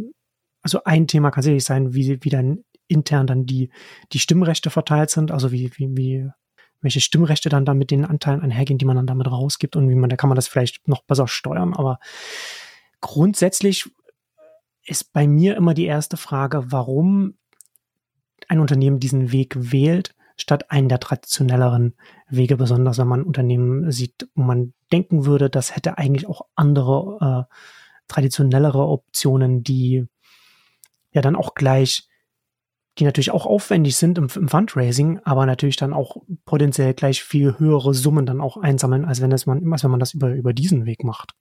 [0.65, 3.69] also ein Thema kann sicherlich sein, wie, wie dann intern dann die,
[4.13, 6.29] die Stimmrechte verteilt sind, also wie, wie, wie,
[6.81, 9.95] welche Stimmrechte dann da mit den Anteilen einhergehen, die man dann damit rausgibt und wie
[9.95, 11.99] man, da kann man das vielleicht noch besser steuern, aber
[12.99, 13.91] grundsätzlich
[14.83, 17.35] ist bei mir immer die erste Frage, warum
[18.47, 21.93] ein Unternehmen diesen Weg wählt, statt einen der traditionelleren
[22.27, 27.45] Wege, besonders wenn man Unternehmen sieht, wo man denken würde, das hätte eigentlich auch andere
[27.47, 27.53] äh,
[28.07, 30.07] traditionellere Optionen, die
[31.15, 32.07] ja dann auch gleich,
[32.99, 37.57] die natürlich auch aufwendig sind im, im Fundraising, aber natürlich dann auch potenziell gleich viel
[37.57, 40.53] höhere Summen dann auch einsammeln, als wenn das man, als wenn man das über, über
[40.53, 41.31] diesen Weg macht.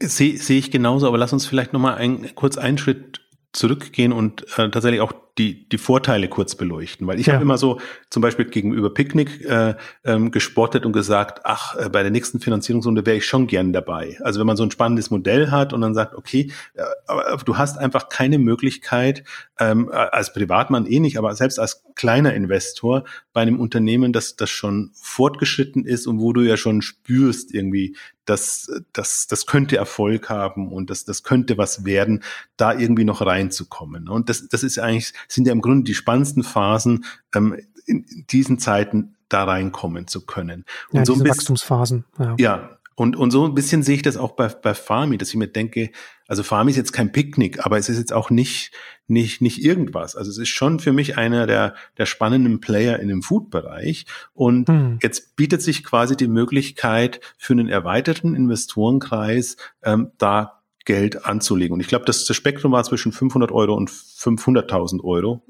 [0.00, 3.20] Sehe seh ich genauso, aber lass uns vielleicht nochmal ein, kurz einen Schritt
[3.52, 7.06] zurückgehen und äh, tatsächlich auch die, die Vorteile kurz beleuchten.
[7.06, 7.34] Weil ich ja.
[7.34, 12.02] habe immer so zum Beispiel gegenüber Picknick äh, ähm, gespottet und gesagt, ach, äh, bei
[12.02, 14.18] der nächsten Finanzierungsrunde wäre ich schon gern dabei.
[14.22, 17.56] Also wenn man so ein spannendes Modell hat und dann sagt, okay, äh, aber du
[17.56, 19.24] hast einfach keine Möglichkeit,
[19.58, 24.50] ähm, als Privatmann eh nicht, aber selbst als kleiner Investor bei einem Unternehmen, das, das
[24.50, 30.28] schon fortgeschritten ist und wo du ja schon spürst irgendwie, dass das, das könnte Erfolg
[30.28, 32.22] haben und das, das könnte was werden,
[32.56, 34.08] da irgendwie noch reinzukommen.
[34.08, 37.04] Und das, das ist eigentlich sind ja im Grunde die spannendsten Phasen,
[37.34, 37.56] ähm,
[37.86, 40.64] in diesen Zeiten da reinkommen zu können.
[40.90, 42.04] Und ja, so diese bisschen, Wachstumsphasen.
[42.18, 42.34] Ja.
[42.38, 42.78] ja.
[42.94, 45.48] Und, und so ein bisschen sehe ich das auch bei, bei Farmi, dass ich mir
[45.48, 45.90] denke,
[46.28, 48.70] also Farmi ist jetzt kein Picknick, aber es ist jetzt auch nicht,
[49.08, 50.14] nicht, nicht irgendwas.
[50.14, 54.04] Also es ist schon für mich einer der, der spannenden Player in dem Food-Bereich.
[54.34, 54.98] Und hm.
[55.02, 61.74] jetzt bietet sich quasi die Möglichkeit für einen erweiterten Investorenkreis, ähm, da Geld anzulegen.
[61.74, 65.42] Und ich glaube, das, das Spektrum war zwischen 500 Euro und 500.000 Euro.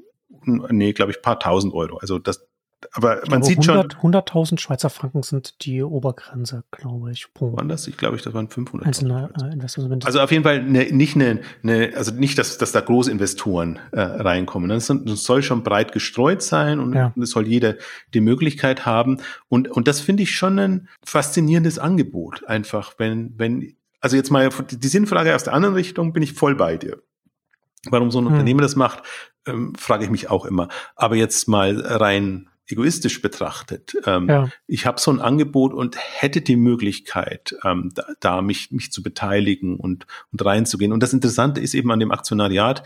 [0.45, 1.97] Nee, glaube ich, paar tausend Euro.
[1.97, 2.45] Also das,
[2.91, 4.13] aber man glaube, sieht 100, schon.
[4.13, 7.27] 100.000 Schweizer Franken sind die Obergrenze, glaube ich.
[7.33, 7.87] Pro waren das?
[7.87, 8.87] Ich glaube, das waren 500.
[8.87, 10.05] Einzelne äh.
[10.05, 14.01] Also auf jeden Fall ne, nicht eine, ne, also nicht, dass, dass da Großinvestoren äh,
[14.01, 14.69] reinkommen.
[14.69, 17.13] Das, das soll schon breit gestreut sein und ja.
[17.19, 17.75] es soll jeder
[18.13, 19.17] die Möglichkeit haben.
[19.47, 22.43] Und, und das finde ich schon ein faszinierendes Angebot.
[22.45, 26.55] Einfach, wenn, wenn also jetzt mal die Sinnfrage aus der anderen Richtung, bin ich voll
[26.55, 27.01] bei dir.
[27.89, 28.33] Warum so ein hm.
[28.33, 29.01] Unternehmen das macht,
[29.47, 30.67] ähm, frage ich mich auch immer.
[30.95, 33.95] Aber jetzt mal rein egoistisch betrachtet.
[34.05, 34.49] Ähm, ja.
[34.67, 39.03] Ich habe so ein Angebot und hätte die Möglichkeit, ähm, da, da, mich, mich zu
[39.03, 40.91] beteiligen und, und reinzugehen.
[40.91, 42.83] Und das Interessante ist eben an dem Aktionariat,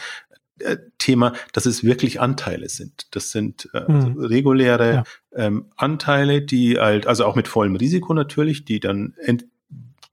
[0.60, 3.08] äh, Thema, dass es wirklich Anteile sind.
[3.15, 4.19] Das sind äh, also hm.
[4.19, 5.03] reguläre ja.
[5.34, 9.45] ähm, Anteile, die halt, also auch mit vollem Risiko natürlich, die dann ent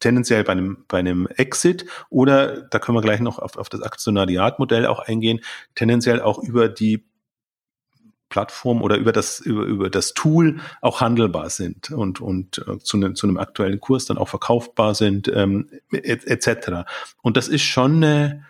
[0.05, 3.81] tendenziell bei einem, bei einem Exit oder, da können wir gleich noch auf, auf das
[3.81, 5.41] Aktionariatmodell auch eingehen,
[5.75, 7.07] tendenziell auch über die
[8.29, 12.99] Plattform oder über das, über, über das Tool auch handelbar sind und, und äh, zu,
[12.99, 16.49] ne, zu einem aktuellen Kurs dann auch verkaufbar sind, ähm, etc.
[16.49, 16.69] Et
[17.23, 18.45] und das ist schon eine,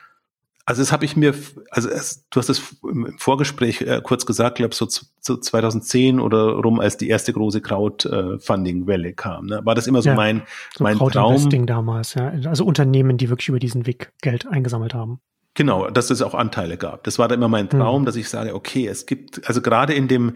[0.67, 1.35] Also das habe ich mir,
[1.71, 6.55] also es, du hast es im Vorgespräch äh, kurz gesagt, glaube so, so 2010 oder
[6.55, 9.47] rum, als die erste große Crowdfunding-Welle kam.
[9.47, 9.61] Ne?
[9.65, 10.43] War das immer so ja, mein,
[10.75, 11.67] so mein Traum?
[11.67, 12.33] damals, ja.
[12.47, 15.21] Also Unternehmen, die wirklich über diesen Weg Geld eingesammelt haben.
[15.53, 17.05] Genau, dass es auch Anteile gab.
[17.05, 18.07] Das war da immer mein Traum, hm.
[18.07, 20.33] dass ich sage, okay, es gibt, also gerade in dem,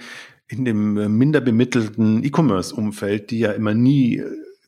[0.47, 4.23] in dem minder bemittelten E-Commerce-Umfeld, die ja immer nie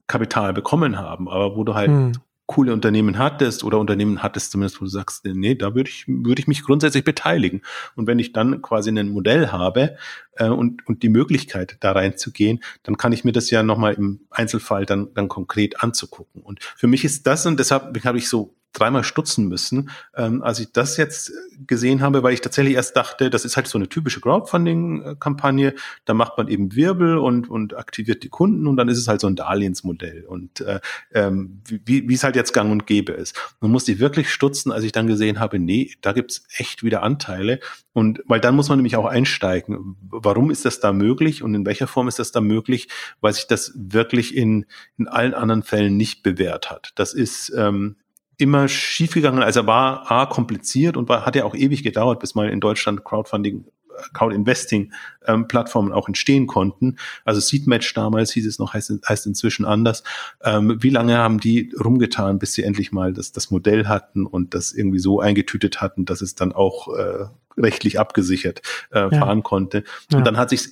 [0.06, 2.12] Kapital bekommen haben, aber wo du halt hm
[2.50, 6.40] coole Unternehmen hattest oder Unternehmen hattest zumindest, wo du sagst, nee, da würde ich, würde
[6.40, 7.62] ich mich grundsätzlich beteiligen.
[7.94, 9.96] Und wenn ich dann quasi ein Modell habe
[10.40, 14.20] äh, und, und die Möglichkeit, da reinzugehen, dann kann ich mir das ja nochmal im
[14.30, 16.42] Einzelfall dann, dann konkret anzugucken.
[16.42, 20.60] Und für mich ist das, und deshalb habe ich so dreimal stutzen müssen, ähm, als
[20.60, 21.32] ich das jetzt
[21.66, 25.74] gesehen habe, weil ich tatsächlich erst dachte, das ist halt so eine typische Crowdfunding-Kampagne.
[26.04, 29.20] Da macht man eben Wirbel und, und aktiviert die Kunden und dann ist es halt
[29.20, 30.80] so ein Darlehensmodell und äh,
[31.12, 33.36] ähm, wie, wie es halt jetzt gang und gäbe ist.
[33.60, 37.58] Man musste wirklich stutzen, als ich dann gesehen habe, nee, da gibt's echt wieder Anteile
[37.92, 39.96] und weil dann muss man nämlich auch einsteigen.
[40.00, 42.88] Warum ist das da möglich und in welcher Form ist das da möglich?
[43.20, 46.92] Weil sich das wirklich in, in allen anderen Fällen nicht bewährt hat.
[46.94, 47.96] Das ist ähm,
[48.36, 49.42] immer schiefgegangen.
[49.42, 53.04] Also war A, kompliziert und war, hat ja auch ewig gedauert, bis mal in Deutschland
[53.04, 53.64] Crowdfunding
[54.12, 54.92] Crowd Investing
[55.26, 56.96] ähm, Plattformen auch entstehen konnten.
[57.24, 60.02] Also Seedmatch damals hieß es noch, heißt, heißt inzwischen anders.
[60.42, 64.54] Ähm, wie lange haben die rumgetan, bis sie endlich mal das, das Modell hatten und
[64.54, 69.10] das irgendwie so eingetütet hatten, dass es dann auch äh, rechtlich abgesichert äh, ja.
[69.10, 69.84] fahren konnte.
[70.10, 70.18] Ja.
[70.18, 70.68] Und dann hat sich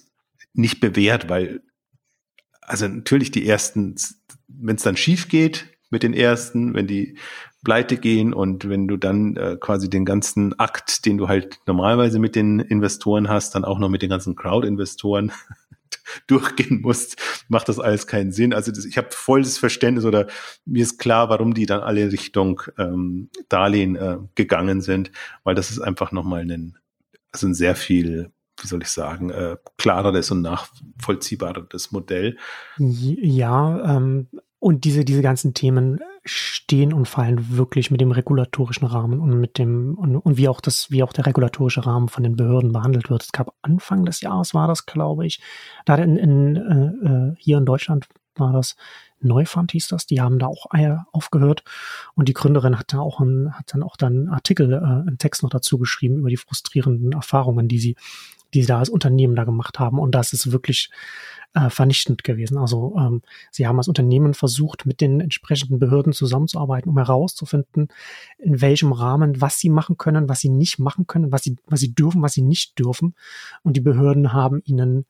[0.54, 1.60] nicht bewährt, weil
[2.60, 3.94] also natürlich die ersten,
[4.48, 7.16] wenn es dann schief geht mit den ersten, wenn die
[7.64, 12.18] pleite gehen und wenn du dann äh, quasi den ganzen Akt, den du halt normalerweise
[12.18, 15.32] mit den Investoren hast, dann auch noch mit den ganzen Crowd-Investoren
[16.26, 17.16] durchgehen musst,
[17.48, 18.54] macht das alles keinen Sinn.
[18.54, 20.28] Also das, ich habe volles Verständnis oder
[20.64, 25.10] mir ist klar, warum die dann alle Richtung ähm, Darlehen äh, gegangen sind,
[25.44, 26.78] weil das ist einfach nochmal ein,
[27.32, 32.36] also ein sehr viel wie soll ich sagen, äh, klareres und nachvollziehbares Modell.
[32.76, 34.26] Ja, ähm,
[34.60, 39.58] und diese, diese ganzen Themen stehen und fallen wirklich mit dem regulatorischen Rahmen und mit
[39.58, 43.08] dem, und, und wie auch das, wie auch der regulatorische Rahmen von den Behörden behandelt
[43.08, 43.22] wird.
[43.22, 45.40] Es gab Anfang des Jahres war das, glaube ich.
[45.84, 48.76] Da in, in, äh, äh hier in Deutschland war das
[49.20, 50.66] Neufund hieß das, die haben da auch
[51.12, 51.64] aufgehört
[52.14, 55.42] und die Gründerin hat da auch ein, hat dann auch dann Artikel, äh, einen Text
[55.42, 57.96] noch dazu geschrieben über die frustrierenden Erfahrungen, die sie,
[58.54, 60.90] die sie da als Unternehmen da gemacht haben und das ist wirklich
[61.54, 62.58] äh, vernichtend gewesen.
[62.58, 67.88] Also ähm, sie haben als Unternehmen versucht, mit den entsprechenden Behörden zusammenzuarbeiten, um herauszufinden,
[68.38, 71.80] in welchem Rahmen, was sie machen können, was sie nicht machen können, was sie, was
[71.80, 73.14] sie dürfen, was sie nicht dürfen.
[73.62, 75.06] Und die Behörden haben ihnen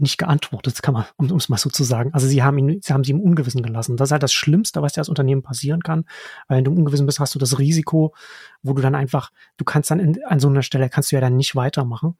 [0.00, 2.10] nicht geantwortet, kann man, um es mal so zu sagen.
[2.12, 3.96] Also sie haben ihn, sie haben sie im Ungewissen gelassen.
[3.96, 6.04] Das ist halt das Schlimmste, was dir als Unternehmen passieren kann.
[6.46, 8.14] Weil wenn du im Ungewissen bist, hast du das Risiko,
[8.62, 11.20] wo du dann einfach, du kannst dann in, an so einer Stelle kannst du ja
[11.20, 12.16] dann nicht weitermachen.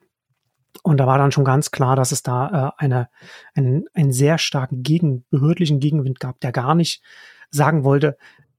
[0.83, 3.09] Und da war dann schon ganz klar, dass es da äh, eine,
[3.55, 7.03] einen, einen sehr starken gegen, behördlichen Gegenwind gab, der gar nicht
[7.51, 8.17] sagen wollte,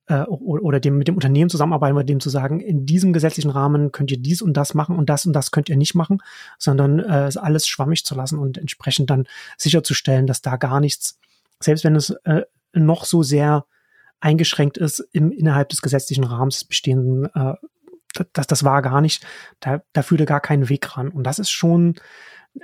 [0.09, 3.91] äh, oder dem, mit dem Unternehmen zusammenarbeiten, mit dem zu sagen, in diesem gesetzlichen Rahmen
[3.91, 6.17] könnt ihr dies und das machen und das und das könnt ihr nicht machen,
[6.57, 9.25] sondern äh, es alles schwammig zu lassen und entsprechend dann
[9.57, 11.19] sicherzustellen, dass da gar nichts,
[11.59, 12.41] selbst wenn es äh,
[12.73, 13.65] noch so sehr
[14.19, 17.53] eingeschränkt ist im innerhalb des gesetzlichen Rahmens bestehenden äh,
[18.33, 19.25] das, das war gar nicht,
[19.59, 21.09] da, da führte gar keinen Weg ran.
[21.09, 21.95] Und das ist schon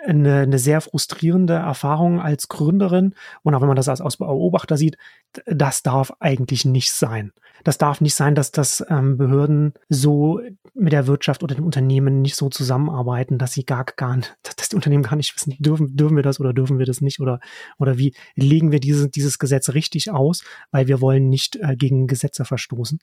[0.03, 3.15] eine, eine sehr frustrierende Erfahrung als Gründerin.
[3.43, 4.97] Und auch wenn man das als, Beobachter sieht,
[5.45, 7.31] das darf eigentlich nicht sein.
[7.63, 10.39] Das darf nicht sein, dass das ähm, Behörden so
[10.73, 14.17] mit der Wirtschaft oder dem Unternehmen nicht so zusammenarbeiten, dass sie gar, gar
[14.57, 17.19] dass die Unternehmen gar nicht wissen, dürfen, dürfen wir das oder dürfen wir das nicht
[17.19, 17.39] oder,
[17.79, 22.07] oder wie legen wir diese, dieses Gesetz richtig aus, weil wir wollen nicht äh, gegen
[22.07, 22.99] Gesetze verstoßen.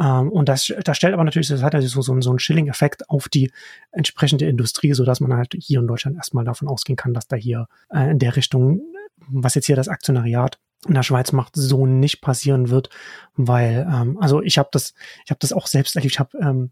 [0.00, 3.28] Ähm, und das, das stellt aber natürlich, das hat also so, so, einen Schilling-Effekt auf
[3.28, 3.50] die
[3.90, 7.36] entsprechende Industrie, so dass man halt hier in Deutschland erstmal davon ausgehen kann, dass da
[7.36, 8.82] hier äh, in der Richtung,
[9.28, 12.90] was jetzt hier das Aktionariat in der Schweiz macht, so nicht passieren wird,
[13.34, 16.12] weil ähm, also ich habe das, ich habe das auch selbst erlebt.
[16.12, 16.70] Ich habe ähm,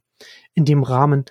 [0.55, 1.25] in dem Rahmen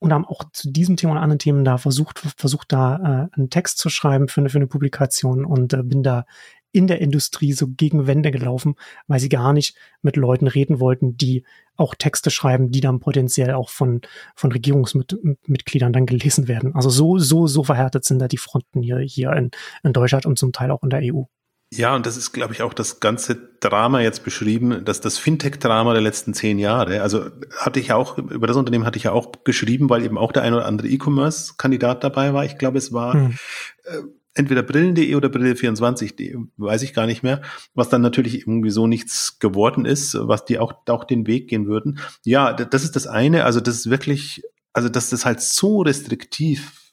[0.00, 3.50] und haben auch zu diesem Thema und anderen Themen da versucht, versucht da äh, einen
[3.50, 6.26] Text zu schreiben für eine, für eine Publikation und äh, bin da
[6.72, 8.74] in der Industrie so gegen Wände gelaufen,
[9.06, 11.44] weil sie gar nicht mit Leuten reden wollten, die
[11.76, 14.00] auch Texte schreiben, die dann potenziell auch von,
[14.34, 16.74] von Regierungsmitgliedern dann gelesen werden.
[16.74, 19.50] Also so, so, so verhärtet sind da die Fronten hier, hier in,
[19.82, 21.22] in Deutschland und zum Teil auch in der EU.
[21.70, 25.92] Ja, und das ist, glaube ich, auch das ganze Drama jetzt beschrieben, dass das Fintech-Drama
[25.92, 27.02] der letzten zehn Jahre.
[27.02, 27.26] Also
[27.58, 30.44] hatte ich auch, über das Unternehmen hatte ich ja auch geschrieben, weil eben auch der
[30.44, 32.46] ein oder andere E-Commerce-Kandidat dabei war.
[32.46, 33.36] Ich glaube, es war hm.
[33.84, 33.98] äh,
[34.38, 37.42] entweder brillen.de oder brille24.de, weiß ich gar nicht mehr,
[37.74, 41.66] was dann natürlich irgendwie so nichts geworden ist, was die auch, auch den Weg gehen
[41.66, 41.98] würden.
[42.24, 46.92] Ja, das ist das eine, also das ist wirklich, also dass das halt so restriktiv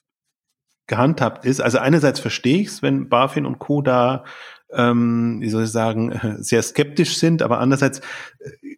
[0.88, 1.62] gehandhabt ist.
[1.62, 3.82] Also einerseits verstehe ich es, wenn BaFin und Co.
[3.82, 4.24] da,
[4.72, 8.00] ähm, wie soll ich sagen, sehr skeptisch sind, aber andererseits,
[8.40, 8.76] äh,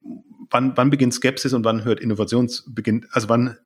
[0.49, 3.57] wann, wann beginnt Skepsis und wann hört Innovationsbeginn, also wann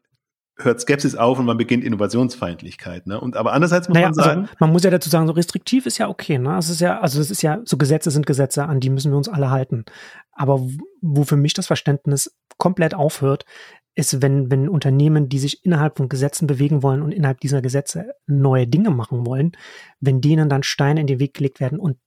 [0.64, 3.08] hört Skepsis auf und man beginnt Innovationsfeindlichkeit.
[3.08, 3.20] Ne?
[3.20, 5.86] Und aber andererseits muss naja, man sagen, also man muss ja dazu sagen, so restriktiv
[5.86, 6.38] ist ja okay.
[6.38, 6.58] Ne?
[6.58, 9.18] Es ist ja, also das ist ja, so Gesetze sind Gesetze, an die müssen wir
[9.18, 9.86] uns alle halten.
[10.32, 10.62] Aber
[11.02, 13.46] wo für mich das Verständnis komplett aufhört,
[13.94, 18.14] ist, wenn, wenn Unternehmen, die sich innerhalb von Gesetzen bewegen wollen und innerhalb dieser Gesetze
[18.26, 19.52] neue Dinge machen wollen,
[20.00, 21.98] wenn denen dann Steine in den Weg gelegt werden und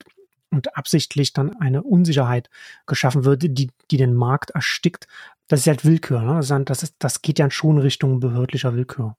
[0.55, 2.49] und absichtlich dann eine Unsicherheit
[2.87, 5.07] geschaffen wird, die, die den Markt erstickt,
[5.49, 6.23] das ist halt Willkür.
[6.23, 6.64] Ne?
[6.64, 9.17] Das, ist, das geht ja schon Richtung behördlicher Willkür.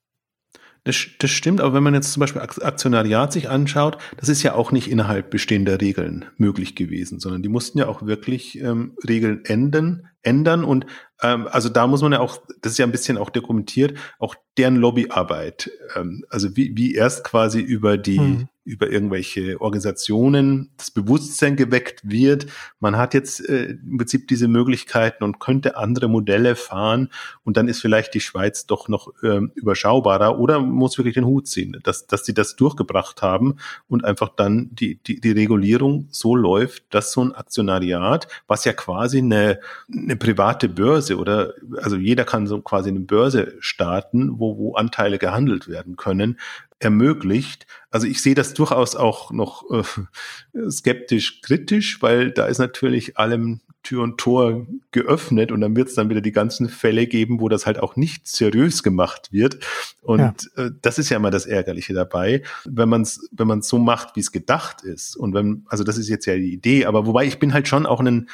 [0.86, 4.54] Das, das stimmt, aber wenn man jetzt zum Beispiel Aktionariat sich anschaut, das ist ja
[4.54, 9.43] auch nicht innerhalb bestehender Regeln möglich gewesen, sondern die mussten ja auch wirklich ähm, Regeln
[9.45, 10.86] ändern, ändern und
[11.24, 14.36] ähm, also da muss man ja auch, das ist ja ein bisschen auch dokumentiert, auch
[14.60, 20.89] deren Lobbyarbeit, ähm, also wie, wie erst quasi über die hm über irgendwelche Organisationen das
[20.89, 22.47] Bewusstsein geweckt wird.
[22.80, 27.10] Man hat jetzt äh, im Prinzip diese Möglichkeiten und könnte andere Modelle fahren
[27.43, 31.47] und dann ist vielleicht die Schweiz doch noch äh, überschaubarer oder muss wirklich den Hut
[31.47, 36.36] ziehen, dass, dass sie das durchgebracht haben und einfach dann die, die, die Regulierung so
[36.36, 39.60] läuft, dass so ein Aktionariat, was ja quasi eine,
[39.93, 45.19] eine private Börse oder also jeder kann so quasi eine Börse starten, wo, wo Anteile
[45.19, 46.39] gehandelt werden können,
[46.79, 47.65] ermöglicht.
[47.89, 53.61] Also ich sehe das durchaus auch noch äh, skeptisch kritisch, weil da ist natürlich allem
[53.85, 57.49] Tür und Tor geöffnet und dann wird es dann wieder die ganzen Fälle geben, wo
[57.49, 59.59] das halt auch nicht seriös gemacht wird.
[60.01, 60.65] Und ja.
[60.65, 64.15] äh, das ist ja immer das Ärgerliche dabei, wenn man es wenn man so macht,
[64.15, 65.15] wie es gedacht ist.
[65.15, 67.85] Und wenn, also das ist jetzt ja die Idee, aber wobei ich bin halt schon
[67.85, 68.27] auch ein,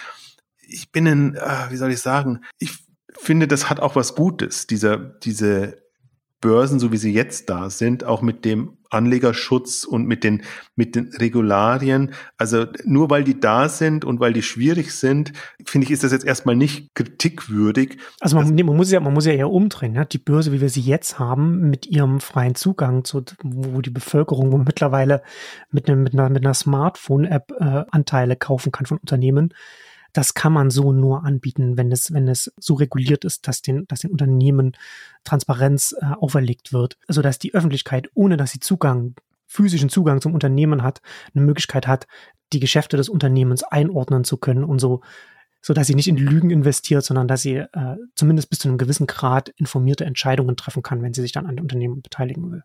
[0.62, 2.72] ich bin ein, äh, wie soll ich sagen, ich
[3.20, 5.81] finde, das hat auch was Gutes, dieser, diese
[6.42, 10.42] Börsen, so wie sie jetzt da sind, auch mit dem Anlegerschutz und mit den,
[10.76, 12.12] mit den Regularien.
[12.38, 15.32] Also nur weil die da sind und weil die schwierig sind,
[15.66, 17.98] finde ich, ist das jetzt erstmal nicht kritikwürdig.
[18.20, 19.96] Also man, man muss ja, man muss ja eher umdrehen.
[19.96, 20.04] Ja?
[20.04, 24.52] Die Börse, wie wir sie jetzt haben, mit ihrem freien Zugang zu, wo die Bevölkerung
[24.52, 25.22] wo mittlerweile
[25.72, 29.54] mit, einem, mit einer, mit einer Smartphone-App äh, Anteile kaufen kann von Unternehmen,
[30.14, 33.86] das kann man so nur anbieten, wenn es, wenn es so reguliert ist, dass den,
[33.88, 34.74] dass den Unternehmen
[35.24, 39.16] Transparenz äh, auferlegt wird, also dass die Öffentlichkeit, ohne dass sie Zugang,
[39.48, 41.02] physischen Zugang zum Unternehmen hat,
[41.34, 42.08] eine Möglichkeit hat,
[42.54, 45.02] die Geschäfte des Unternehmens einordnen zu können und so
[45.62, 49.06] so sie nicht in Lügen investiert, sondern dass sie äh, zumindest bis zu einem gewissen
[49.06, 52.64] Grad informierte Entscheidungen treffen kann, wenn sie sich dann an Unternehmen beteiligen will.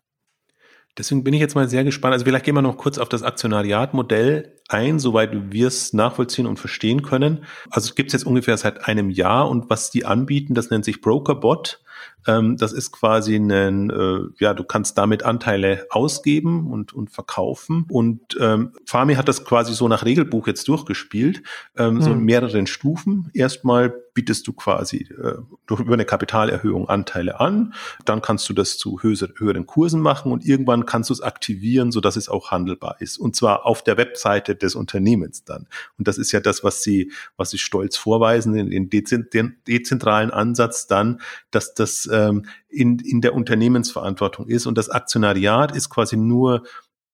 [0.97, 2.13] Deswegen bin ich jetzt mal sehr gespannt.
[2.13, 6.57] Also vielleicht gehen wir noch kurz auf das Aktionariatmodell ein, soweit wir es nachvollziehen und
[6.57, 7.45] verstehen können.
[7.69, 10.85] Also es gibt es jetzt ungefähr seit einem Jahr und was die anbieten, das nennt
[10.85, 11.79] sich Brokerbot.
[12.27, 17.85] Ähm, das ist quasi ein, äh, ja, du kannst damit Anteile ausgeben und, und verkaufen.
[17.89, 21.41] Und ähm, Fami hat das quasi so nach Regelbuch jetzt durchgespielt,
[21.77, 22.01] ähm, mhm.
[22.01, 22.25] so in hm.
[22.25, 23.31] mehreren Stufen.
[23.33, 25.35] Erstmal bietest du quasi äh,
[25.69, 30.87] über eine Kapitalerhöhung Anteile an, dann kannst du das zu höheren Kursen machen und irgendwann
[30.87, 33.19] kannst du es aktivieren, so dass es auch handelbar ist.
[33.19, 35.67] Und zwar auf der Webseite des Unternehmens dann.
[35.99, 40.87] Und das ist ja das, was sie, was sie stolz vorweisen, den, den dezentralen Ansatz
[40.87, 44.65] dann, dass das ähm, in, in der Unternehmensverantwortung ist.
[44.65, 46.63] Und das Aktionariat ist quasi nur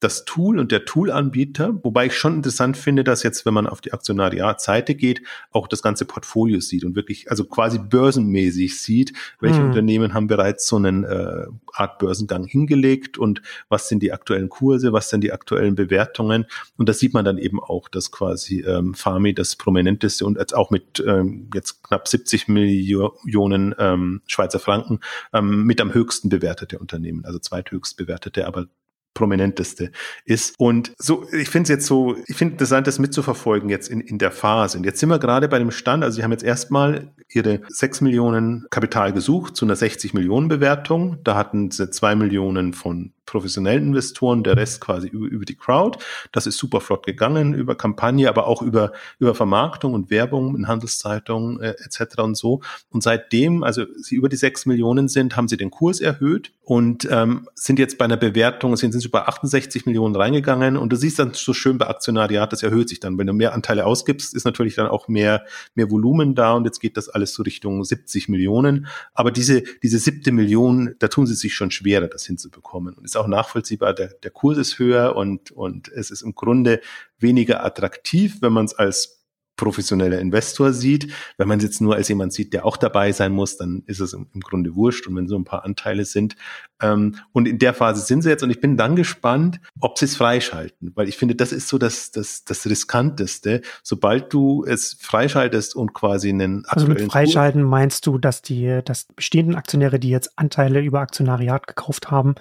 [0.03, 3.81] das Tool und der Toolanbieter, wobei ich schon interessant finde, dass jetzt, wenn man auf
[3.81, 9.59] die Aktionariat-Seite geht, auch das ganze Portfolio sieht und wirklich, also quasi börsenmäßig sieht, welche
[9.59, 9.67] hm.
[9.67, 14.93] Unternehmen haben bereits so einen äh, Art Börsengang hingelegt und was sind die aktuellen Kurse,
[14.93, 16.45] was sind die aktuellen Bewertungen.
[16.77, 20.53] Und das sieht man dann eben auch, dass quasi ähm, Farmi das prominenteste und jetzt
[20.55, 24.99] auch mit ähm, jetzt knapp 70 Millionen ähm, Schweizer Franken
[25.33, 28.67] ähm, mit am höchsten bewertete Unternehmen, also zweithöchst bewertete, aber
[29.13, 29.91] prominenteste
[30.25, 30.55] ist.
[30.57, 34.17] Und so, ich finde es jetzt so, ich finde interessant, das mitzuverfolgen jetzt in, in
[34.17, 34.77] der Phase.
[34.77, 38.01] Und jetzt sind wir gerade bei dem Stand, also sie haben jetzt erstmal ihre 6
[38.01, 41.17] Millionen Kapital gesucht zu einer 60 Millionen Bewertung.
[41.23, 45.97] Da hatten sie 2 Millionen von professionellen Investoren, der Rest quasi über, über die Crowd.
[46.31, 50.67] Das ist super flott gegangen über Kampagne, aber auch über, über Vermarktung und Werbung in
[50.67, 52.19] Handelszeitungen äh, etc.
[52.19, 52.61] und so.
[52.89, 57.07] Und seitdem, also sie über die 6 Millionen sind, haben sie den Kurs erhöht und
[57.09, 61.19] ähm, sind jetzt bei einer Bewertung, sind, sind über 68 Millionen reingegangen und du siehst
[61.19, 63.17] dann so schön bei Aktionariat, das erhöht sich dann.
[63.17, 65.45] Wenn du mehr Anteile ausgibst, ist natürlich dann auch mehr,
[65.75, 68.87] mehr Volumen da und jetzt geht das alles so Richtung 70 Millionen.
[69.13, 72.93] Aber diese, diese siebte Million, da tun sie sich schon schwerer, das hinzubekommen.
[72.93, 76.81] Und ist auch nachvollziehbar, der, der Kurs ist höher und, und es ist im Grunde
[77.19, 79.22] weniger attraktiv, wenn man es als
[79.55, 81.13] professioneller Investor sieht.
[81.37, 83.99] Wenn man es jetzt nur als jemand sieht, der auch dabei sein muss, dann ist
[83.99, 86.35] es im, im Grunde wurscht und wenn so ein paar Anteile sind.
[86.81, 90.05] Ähm, und in der Phase sind sie jetzt und ich bin dann gespannt, ob sie
[90.05, 93.61] es freischalten, weil ich finde, das ist so das, das, das Riskanteste.
[93.83, 98.79] Sobald du es freischaltest und quasi einen Also mit Freischalten Kurs meinst du, dass die,
[98.83, 102.35] dass bestehenden Aktionäre, die jetzt Anteile über Aktionariat gekauft haben,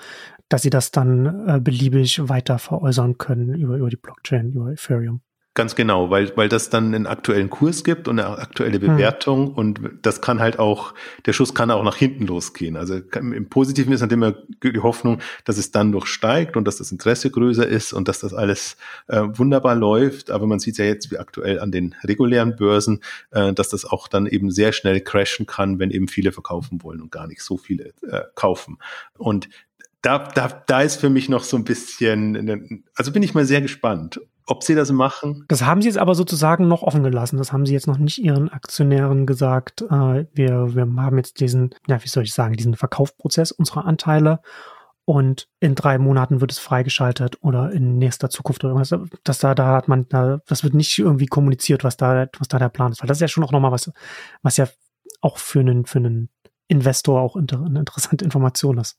[0.48, 5.20] dass sie das dann äh, beliebig weiter veräußern können über, über die Blockchain, über Ethereum.
[5.54, 8.80] Ganz genau, weil, weil das dann einen aktuellen Kurs gibt und eine aktuelle hm.
[8.80, 9.54] Bewertung hm.
[9.54, 10.94] und das kann halt auch,
[11.26, 12.74] der Schuss kann auch nach hinten losgehen.
[12.78, 14.32] Also im Positiven ist halt immer
[14.62, 18.20] die Hoffnung, dass es dann noch steigt und dass das Interesse größer ist und dass
[18.20, 18.78] das alles
[19.08, 20.30] äh, wunderbar läuft.
[20.30, 23.00] Aber man sieht ja jetzt, wie aktuell an den regulären Börsen,
[23.30, 27.02] äh, dass das auch dann eben sehr schnell crashen kann, wenn eben viele verkaufen wollen
[27.02, 28.78] und gar nicht so viele äh, kaufen.
[29.18, 29.50] Und
[30.00, 33.60] da, da, da ist für mich noch so ein bisschen, also bin ich mal sehr
[33.60, 35.44] gespannt, ob sie das machen.
[35.48, 37.36] Das haben sie jetzt aber sozusagen noch offen gelassen.
[37.36, 39.82] Das haben sie jetzt noch nicht ihren Aktionären gesagt.
[39.82, 44.40] Äh, wir, wir haben jetzt diesen, ja, wie soll ich sagen, diesen Verkaufprozess unserer Anteile
[45.04, 49.10] und in drei Monaten wird es freigeschaltet oder in nächster Zukunft oder irgendwas.
[49.24, 52.58] Das da, da hat man, da, das wird nicht irgendwie kommuniziert, was da, was da
[52.58, 53.02] der Plan ist.
[53.02, 53.90] Weil das ist ja schon auch nochmal was,
[54.42, 54.68] was ja
[55.20, 56.28] auch für einen, für einen
[56.68, 58.98] Investor auch inter, eine interessante Information ist.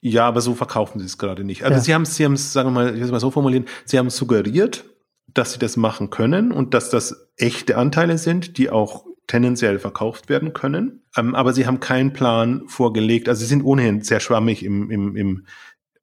[0.00, 1.64] Ja, aber so verkaufen sie es gerade nicht.
[1.64, 1.80] Also ja.
[1.80, 3.98] sie haben es, sie haben es, sagen wir mal, ich will mal so formulieren, sie
[3.98, 4.84] haben suggeriert,
[5.28, 10.28] dass sie das machen können und dass das echte Anteile sind, die auch tendenziell verkauft
[10.28, 11.02] werden können.
[11.16, 13.28] Ähm, aber sie haben keinen Plan vorgelegt.
[13.28, 15.46] Also sie sind ohnehin sehr schwammig im, im, im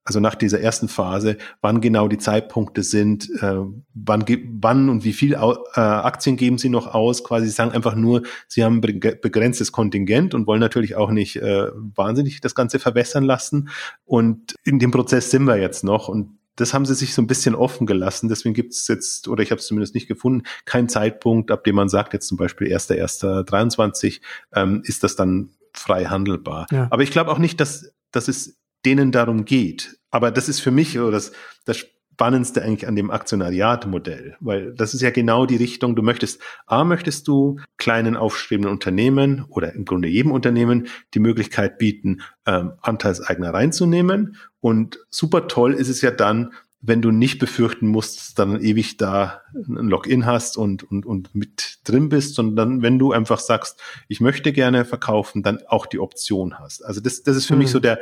[0.08, 3.58] also nach dieser ersten Phase, wann genau die Zeitpunkte sind, äh,
[3.94, 4.24] wann,
[4.62, 7.26] wann und wie viel äh, Aktien geben sie noch aus.
[7.26, 11.68] Quasi sie sagen einfach nur, sie haben begrenztes Kontingent und wollen natürlich auch nicht äh,
[11.76, 13.68] wahnsinnig das Ganze verwässern lassen.
[14.06, 17.28] Und in dem Prozess sind wir jetzt noch und das haben sie sich so ein
[17.28, 18.30] bisschen offen gelassen.
[18.30, 21.76] Deswegen gibt es jetzt, oder ich habe es zumindest nicht gefunden, keinen Zeitpunkt, ab dem
[21.76, 24.22] man sagt, jetzt zum Beispiel 1.1.23
[24.56, 26.66] ähm, ist das dann frei handelbar.
[26.72, 26.88] Ja.
[26.92, 28.58] Aber ich glaube auch nicht, dass, dass es
[28.88, 29.98] denen darum geht.
[30.12, 31.34] Aber das ist für mich das,
[31.66, 36.42] das Spannendste eigentlich an dem Aktionariatmodell, weil das ist ja genau die Richtung, du möchtest,
[36.66, 42.72] A, möchtest du kleinen aufstrebenden Unternehmen oder im Grunde jedem Unternehmen die Möglichkeit bieten, ähm,
[42.82, 44.38] Anteilseigner reinzunehmen.
[44.62, 48.98] Und super toll ist es ja dann, wenn du nicht befürchten musst, dass dann ewig
[48.98, 53.80] da ein Login hast und, und, und mit drin bist, sondern wenn du einfach sagst,
[54.08, 56.86] ich möchte gerne verkaufen, dann auch die Option hast.
[56.86, 57.60] Also das, das ist für mhm.
[57.60, 58.00] mich so der,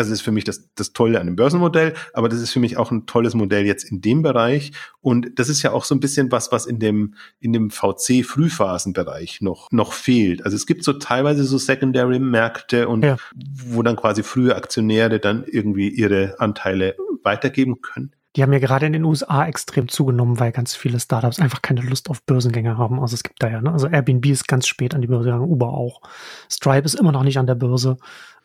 [0.00, 2.58] also das ist für mich das, das Tolle an dem Börsenmodell, aber das ist für
[2.58, 4.72] mich auch ein tolles Modell jetzt in dem Bereich.
[5.02, 9.42] Und das ist ja auch so ein bisschen was, was in dem, in dem VC-Frühphasenbereich
[9.42, 10.44] noch, noch fehlt.
[10.44, 13.18] Also es gibt so teilweise so Secondary-Märkte und ja.
[13.66, 18.12] wo dann quasi frühe Aktionäre dann irgendwie ihre Anteile weitergeben können.
[18.36, 21.82] Die haben ja gerade in den USA extrem zugenommen, weil ganz viele Startups einfach keine
[21.82, 23.00] Lust auf Börsengänge haben.
[23.00, 23.72] Also es gibt da ja, ne?
[23.72, 26.00] Also Airbnb ist ganz spät an die Börse gegangen, Uber auch.
[26.48, 27.96] Stripe ist immer noch nicht an der Börse.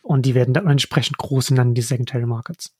[0.05, 2.75] Und die werden dann entsprechend groß in dann die Secondary Markets.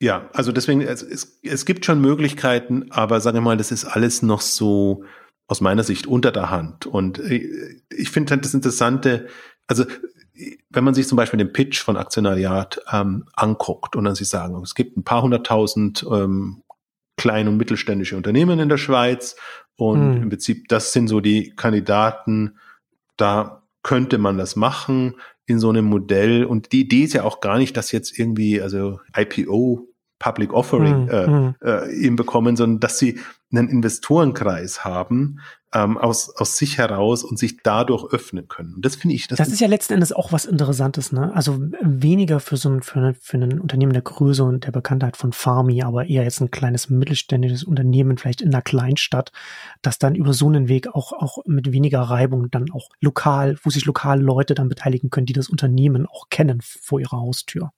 [0.00, 4.20] Ja, also deswegen, es, es, es gibt schon Möglichkeiten, aber sage mal, das ist alles
[4.20, 5.04] noch so
[5.46, 6.84] aus meiner Sicht unter der Hand.
[6.84, 9.28] Und äh, ich finde halt das Interessante,
[9.68, 9.84] also
[10.68, 14.60] wenn man sich zum Beispiel den Pitch von Aktionariat ähm, anguckt und dann sie sagen,
[14.62, 16.64] es gibt ein paar hunderttausend ähm,
[17.16, 19.36] kleine und mittelständische Unternehmen in der Schweiz
[19.76, 20.22] und hm.
[20.24, 22.58] im Prinzip das sind so die Kandidaten,
[23.16, 25.14] da könnte man das machen
[25.46, 26.44] in so einem Modell.
[26.44, 29.88] Und die Idee ist ja auch gar nicht, dass jetzt irgendwie, also IPO,
[30.18, 31.10] Public Offering mhm.
[31.10, 31.54] äh, hm.
[31.62, 33.20] äh, eben bekommen, sondern dass sie
[33.52, 35.40] einen Investorenkreis haben,
[35.76, 38.74] ähm, aus, aus sich heraus und sich dadurch öffnen können.
[38.74, 39.28] Und das finde ich.
[39.28, 41.34] Das, das ist ja letzten Endes auch was Interessantes, ne?
[41.34, 45.32] Also weniger für so ein, für, für ein Unternehmen der Größe und der Bekanntheit von
[45.32, 49.32] Farmi, aber eher jetzt ein kleines mittelständisches Unternehmen, vielleicht in einer Kleinstadt,
[49.82, 53.70] das dann über so einen Weg auch, auch mit weniger Reibung dann auch lokal, wo
[53.70, 57.72] sich lokal Leute dann beteiligen können, die das Unternehmen auch kennen vor ihrer Haustür.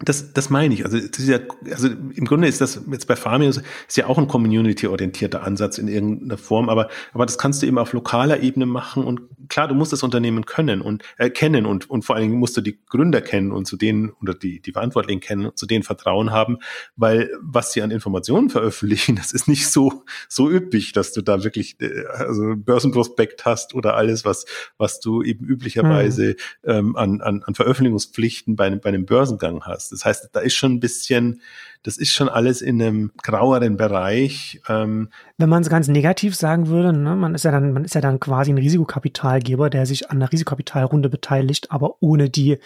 [0.00, 0.84] Das, das meine ich.
[0.84, 1.38] Also, das ist ja,
[1.70, 3.62] also im Grunde ist das jetzt bei Farming ist
[3.96, 7.94] ja auch ein community-orientierter Ansatz in irgendeiner Form, aber, aber das kannst du eben auf
[7.94, 12.04] lokaler Ebene machen und klar, du musst das Unternehmen können und äh, kennen und, und
[12.04, 15.20] vor allen Dingen musst du die Gründer kennen und zu denen oder die, die Verantwortlichen
[15.20, 16.58] kennen und zu denen Vertrauen haben,
[16.96, 21.42] weil was sie an Informationen veröffentlichen, das ist nicht so, so üppig, dass du da
[21.42, 24.44] wirklich äh, also Börsenprospekt hast oder alles, was,
[24.76, 26.70] was du eben üblicherweise hm.
[26.70, 29.92] ähm, an, an, an Veröffentlichungspflichten bei, bei einem Börsengang hast hast.
[29.92, 31.40] Das heißt, da ist schon ein bisschen,
[31.82, 34.60] das ist schon alles in einem graueren Bereich.
[34.68, 35.08] Ähm
[35.38, 38.00] Wenn man es ganz negativ sagen würde, ne, man ist ja dann, man ist ja
[38.00, 42.58] dann quasi ein Risikokapitalgeber, der sich an der Risikokapitalrunde beteiligt, aber ohne die äh,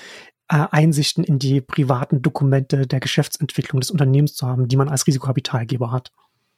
[0.49, 5.93] Einsichten in die privaten Dokumente der Geschäftsentwicklung des Unternehmens zu haben, die man als Risikokapitalgeber
[5.93, 6.13] hat.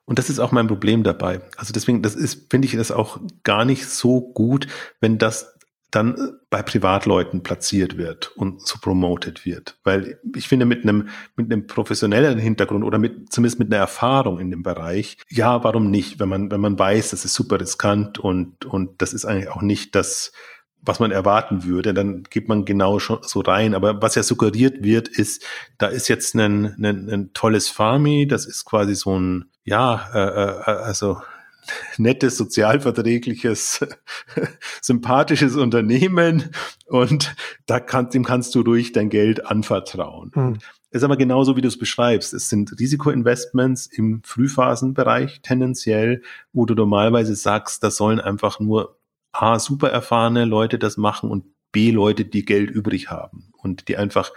[0.04, 1.40] Und das ist auch mein Problem dabei.
[1.56, 4.66] Also deswegen, das ist, finde ich das auch gar nicht so gut,
[5.00, 5.54] wenn das
[5.92, 9.78] dann äh, bei Privatleuten platziert wird und so promoted wird.
[9.84, 14.40] Weil ich finde, mit einem, mit einem professionellen Hintergrund oder mit, zumindest mit einer Erfahrung
[14.40, 16.18] in dem Bereich, ja, warum nicht?
[16.18, 19.62] Wenn man, wenn man weiß, das ist super riskant und, und das ist eigentlich auch
[19.62, 20.32] nicht das,
[20.84, 23.74] was man erwarten würde, dann geht man genau schon so rein.
[23.74, 25.44] Aber was ja suggeriert wird, ist,
[25.78, 30.72] da ist jetzt ein, ein, ein tolles Farmi, das ist quasi so ein, ja, äh,
[30.72, 31.20] äh, also
[31.96, 33.86] nettes, sozialverträgliches,
[34.82, 36.50] sympathisches Unternehmen
[36.86, 37.34] und
[37.66, 40.32] da kann, dem kannst du ruhig dein Geld anvertrauen.
[40.34, 40.58] Hm.
[40.90, 42.34] Ist aber genauso, wie du es beschreibst.
[42.34, 48.98] Es sind Risikoinvestments im Frühphasenbereich tendenziell, wo du normalerweise sagst, da sollen einfach nur
[49.32, 53.96] A, super erfahrene Leute das machen und B, Leute, die Geld übrig haben und die
[53.96, 54.32] einfach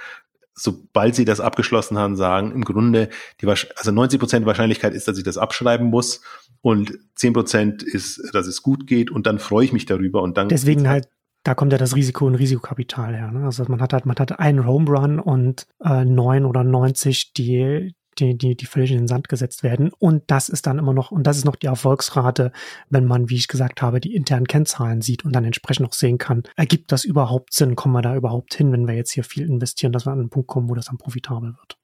[0.55, 3.09] sobald sie das abgeschlossen haben, sagen, im Grunde,
[3.41, 6.21] die, also 90 Prozent Wahrscheinlichkeit ist, dass ich das abschreiben muss
[6.65, 10.35] und 10 Prozent ist, dass es gut geht und dann freue ich mich darüber und
[10.35, 10.49] dann.
[10.49, 11.07] Deswegen halt,
[11.43, 13.31] da kommt ja das Risiko und Risikokapital her.
[13.31, 13.45] Ne?
[13.45, 17.93] Also man hat halt, man hat einen Home Run und äh, neun oder 90, die,
[18.17, 19.91] die, die, die völlig in den Sand gesetzt werden.
[19.99, 22.51] Und das ist dann immer noch, und das ist noch die Erfolgsrate,
[22.89, 26.17] wenn man, wie ich gesagt habe, die internen Kennzahlen sieht und dann entsprechend auch sehen
[26.17, 27.75] kann, ergibt das überhaupt Sinn?
[27.75, 30.29] Kommen wir da überhaupt hin, wenn wir jetzt hier viel investieren, dass wir an einen
[30.31, 31.77] Punkt kommen, wo das dann profitabel wird?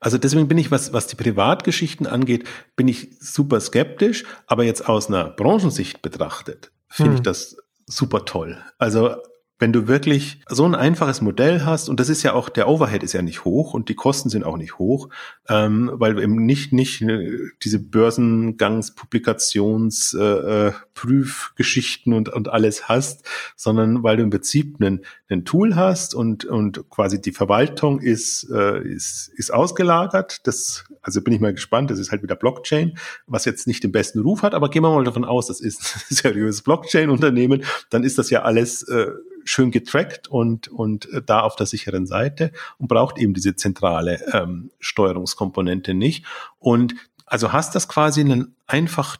[0.00, 4.88] Also deswegen bin ich, was, was die Privatgeschichten angeht, bin ich super skeptisch, aber jetzt
[4.88, 7.16] aus einer Branchensicht betrachtet, finde hm.
[7.16, 7.56] ich das
[7.86, 8.62] super toll.
[8.78, 9.16] Also
[9.60, 13.02] wenn du wirklich so ein einfaches Modell hast, und das ist ja auch, der Overhead
[13.02, 15.10] ist ja nicht hoch und die Kosten sind auch nicht hoch,
[15.50, 22.48] ähm, weil du eben nicht, nicht äh, diese Börsengangs-, Publikations-, äh, äh, Prüfgeschichten und, und
[22.48, 27.32] alles hast, sondern weil du im Prinzip einen, einen Tool hast und, und quasi die
[27.32, 30.46] Verwaltung ist, äh, ist, ist ausgelagert.
[30.46, 32.96] Das, also bin ich mal gespannt, das ist halt wieder Blockchain,
[33.26, 35.80] was jetzt nicht den besten Ruf hat, aber gehen wir mal davon aus, das ist
[35.96, 39.08] ein seriöses Blockchain-Unternehmen, dann ist das ja alles äh,
[39.44, 44.20] schön getrackt und, und äh, da auf der sicheren Seite und braucht eben diese zentrale
[44.32, 46.24] ähm, Steuerungskomponente nicht.
[46.58, 46.94] Und
[47.26, 49.16] also hast das quasi ein einfach,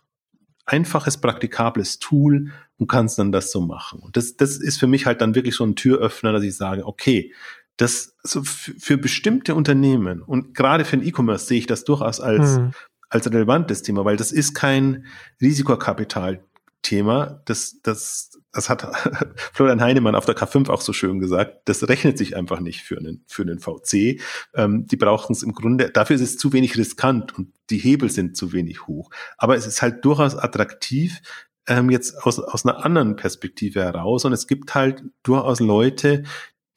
[0.67, 4.01] einfaches, praktikables Tool und kannst dann das so machen.
[4.01, 6.87] Und das, das ist für mich halt dann wirklich so ein Türöffner, dass ich sage,
[6.87, 7.33] okay,
[7.77, 12.57] das also für bestimmte Unternehmen und gerade für den E-Commerce sehe ich das durchaus als,
[12.57, 12.73] hm.
[13.09, 15.07] als relevantes Thema, weil das ist kein
[15.41, 16.45] Risikokapital
[16.83, 18.83] Thema, das, das, das hat
[19.53, 22.99] Florian Heinemann auf der K5 auch so schön gesagt, das rechnet sich einfach nicht für
[22.99, 24.21] einen, für einen VC.
[24.55, 28.11] Ähm, die brauchen es im Grunde, dafür ist es zu wenig riskant und die Hebel
[28.11, 29.11] sind zu wenig hoch.
[29.39, 31.21] Aber es ist halt durchaus attraktiv,
[31.69, 34.25] ähm, jetzt aus, aus einer anderen Perspektive heraus.
[34.25, 36.25] Und es gibt halt durchaus Leute,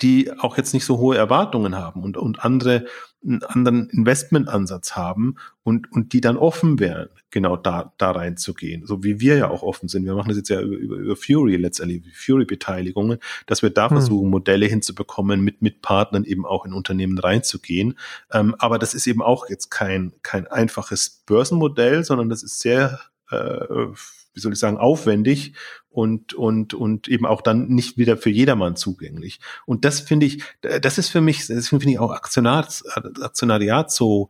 [0.01, 2.85] die auch jetzt nicht so hohe Erwartungen haben und, und andere
[3.25, 8.85] einen anderen Investmentansatz haben und, und die dann offen wären, genau da, da reinzugehen.
[8.85, 10.05] So wie wir ja auch offen sind.
[10.05, 13.97] Wir machen das jetzt ja über, über, über Fury letztendlich, Fury-Beteiligungen, dass wir da hm.
[13.97, 17.97] versuchen, Modelle hinzubekommen, mit, mit Partnern eben auch in Unternehmen reinzugehen.
[18.31, 22.99] Ähm, aber das ist eben auch jetzt kein, kein einfaches Börsenmodell, sondern das ist sehr,
[23.31, 23.65] äh,
[24.33, 25.53] wie soll ich sagen, aufwendig
[25.89, 29.39] und, und, und eben auch dann nicht wieder für jedermann zugänglich.
[29.65, 34.29] Und das finde ich, das ist für mich, das finde ich auch Aktionariat so,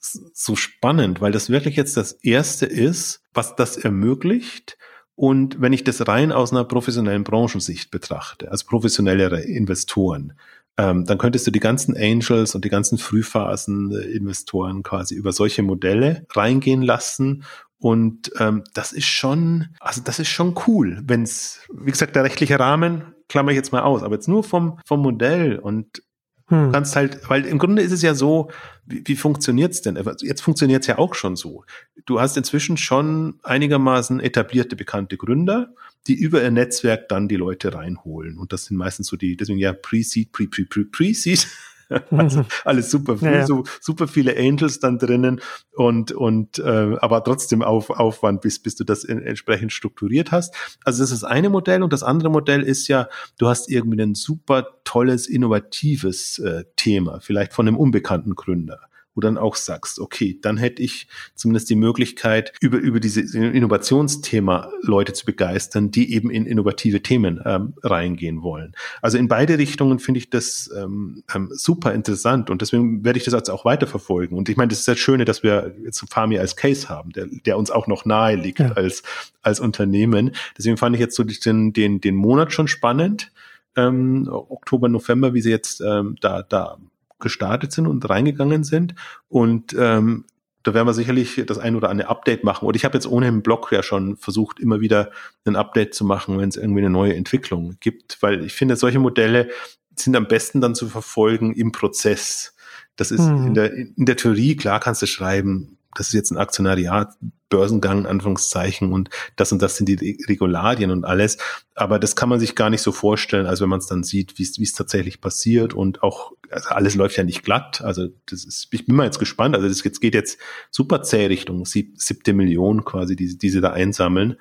[0.00, 4.76] so spannend, weil das wirklich jetzt das erste ist, was das ermöglicht.
[5.14, 10.34] Und wenn ich das rein aus einer professionellen Branchensicht betrachte, als professionellere Investoren,
[10.78, 16.26] ähm, dann könntest du die ganzen Angels und die ganzen Frühphasen-Investoren quasi über solche Modelle
[16.34, 17.44] reingehen lassen
[17.78, 22.24] und ähm, das ist schon, also das ist schon cool, wenn es, wie gesagt, der
[22.24, 26.02] rechtliche Rahmen, klammer ich jetzt mal aus, aber jetzt nur vom, vom Modell und
[26.48, 26.66] hm.
[26.66, 28.50] Du kannst halt, weil im Grunde ist es ja so,
[28.84, 29.98] wie, wie funktioniert's denn?
[30.20, 31.64] Jetzt funktioniert's ja auch schon so.
[32.04, 35.74] Du hast inzwischen schon einigermaßen etablierte, bekannte Gründer,
[36.06, 38.38] die über ihr Netzwerk dann die Leute reinholen.
[38.38, 40.68] Und das sind meistens so die, deswegen ja Pre-Seed, Pre-Pre-Pre-Pre-Seed.
[40.70, 41.48] pre pre pre seed
[42.10, 45.40] also alles super viel, ja, so, super viele Angels dann drinnen
[45.72, 50.54] und, und äh, aber trotzdem auf, Aufwand, bis, bis du das in, entsprechend strukturiert hast.
[50.84, 53.08] Also das ist das eine Modell und das andere Modell ist ja,
[53.38, 58.80] du hast irgendwie ein super tolles, innovatives äh, Thema, vielleicht von einem unbekannten Gründer
[59.16, 64.70] wo dann auch sagst, okay, dann hätte ich zumindest die Möglichkeit, über, über dieses Innovationsthema
[64.82, 68.74] Leute zu begeistern, die eben in innovative Themen ähm, reingehen wollen.
[69.02, 73.24] Also in beide Richtungen finde ich das ähm, ähm, super interessant und deswegen werde ich
[73.24, 74.36] das jetzt auch weiterverfolgen.
[74.36, 77.26] Und ich meine, das ist das Schöne, dass wir jetzt Fami als Case haben, der,
[77.26, 78.72] der uns auch noch nahe liegt ja.
[78.72, 79.02] als,
[79.42, 80.32] als Unternehmen.
[80.56, 83.32] Deswegen fand ich jetzt so den, den, den Monat schon spannend
[83.76, 86.78] ähm, Oktober, November, wie sie jetzt ähm, da, da
[87.18, 88.94] gestartet sind und reingegangen sind.
[89.28, 90.24] Und ähm,
[90.62, 92.66] da werden wir sicherlich das ein oder andere Update machen.
[92.66, 95.12] Und ich habe jetzt ohne im Blog ja schon versucht, immer wieder
[95.44, 98.98] ein Update zu machen, wenn es irgendwie eine neue Entwicklung gibt, weil ich finde, solche
[98.98, 99.48] Modelle
[99.94, 102.54] sind am besten dann zu verfolgen im Prozess.
[102.96, 103.46] Das ist mhm.
[103.46, 107.14] in, der, in der Theorie, klar kannst du schreiben, das ist jetzt ein Aktionariat,
[107.48, 111.38] Börsengang, Anführungszeichen, und das und das sind die Regularien und alles.
[111.74, 114.38] Aber das kann man sich gar nicht so vorstellen, als wenn man es dann sieht,
[114.38, 117.82] wie es tatsächlich passiert und auch, also alles läuft ja nicht glatt.
[117.82, 119.54] Also das ist, ich bin mal jetzt gespannt.
[119.54, 120.38] Also das geht jetzt
[120.70, 124.36] super zäh Richtung sieb, siebte Million quasi, die, die sie da einsammeln.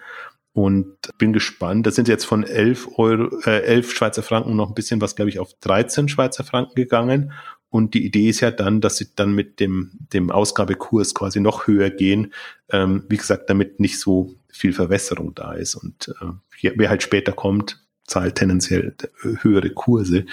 [0.53, 1.86] Und bin gespannt.
[1.86, 5.28] Das sind jetzt von elf Euro, äh, elf Schweizer Franken noch ein bisschen was, glaube
[5.28, 7.34] ich, auf 13 Schweizer Franken gegangen.
[7.76, 11.67] Und die Idee ist ja dann, dass sie dann mit dem, dem Ausgabekurs quasi noch
[11.67, 12.34] höher gehen.
[12.69, 15.76] Ähm, wie gesagt, damit nicht so viel Verwässerung da ist.
[15.76, 18.95] Und äh, wer halt später kommt, zahlt tendenziell
[19.41, 20.26] höhere Kurse.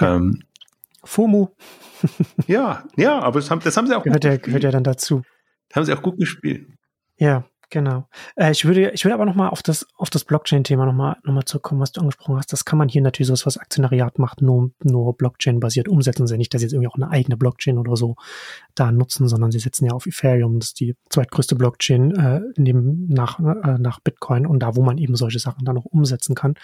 [0.00, 0.16] Ja.
[0.16, 0.44] Ähm,
[1.04, 1.54] FOMO.
[2.46, 4.84] ja, ja, aber das haben, das haben sie auch gehört gut ja, Gehört ja dann
[4.84, 5.20] dazu.
[5.68, 6.66] Das haben sie auch gut gespielt.
[7.18, 8.08] Ja, Genau.
[8.36, 11.44] Äh, ich würde, ich würde aber nochmal auf das, auf das Blockchain-Thema nochmal, noch mal
[11.44, 12.52] zurückkommen, was du angesprochen hast.
[12.52, 16.26] Das kann man hier natürlich so was Aktionariat macht, nur, nur Blockchain-basiert umsetzen.
[16.26, 18.14] Sie nicht, dass sie jetzt irgendwie auch eine eigene Blockchain oder so
[18.76, 20.60] da nutzen, sondern sie setzen ja auf Ethereum.
[20.60, 24.98] Das ist die zweitgrößte Blockchain, äh, neben, nach, äh, nach Bitcoin und da, wo man
[24.98, 26.54] eben solche Sachen dann noch umsetzen kann.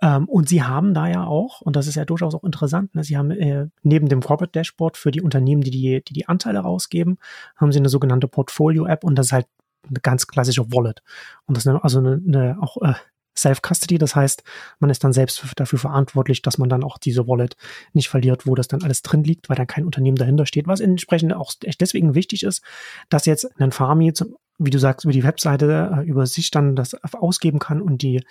[0.00, 3.02] Ähm, und sie haben da ja auch, und das ist ja durchaus auch interessant, ne,
[3.02, 6.60] sie haben äh, neben dem Corporate Dashboard für die Unternehmen, die die, die die Anteile
[6.60, 7.18] rausgeben,
[7.56, 9.46] haben sie eine sogenannte Portfolio-App und das ist halt
[9.86, 11.02] eine ganz klassische Wallet.
[11.46, 12.94] Und das ist also eine, eine auch äh,
[13.38, 14.42] Self-Custody, das heißt,
[14.80, 17.56] man ist dann selbst dafür verantwortlich, dass man dann auch diese Wallet
[17.92, 20.80] nicht verliert, wo das dann alles drin liegt, weil dann kein Unternehmen dahinter steht, was
[20.80, 22.62] entsprechend auch deswegen wichtig ist,
[23.08, 24.12] dass jetzt ein Farmi,
[24.58, 28.24] wie du sagst, über die Webseite äh, über sich dann das ausgeben kann und die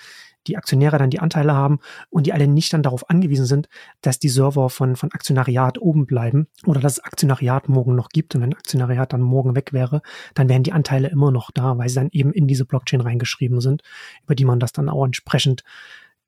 [0.48, 1.80] die Aktionäre dann die Anteile haben
[2.10, 3.70] und die alle nicht dann darauf angewiesen sind,
[4.02, 8.36] dass die Server von, von Aktionariat oben bleiben oder dass es Aktionariat morgen noch gibt.
[8.36, 10.02] Und wenn Aktionariat dann morgen weg wäre,
[10.34, 13.62] dann wären die Anteile immer noch da, weil sie dann eben in diese Blockchain reingeschrieben
[13.62, 13.84] sind,
[14.24, 15.64] über die man das dann auch entsprechend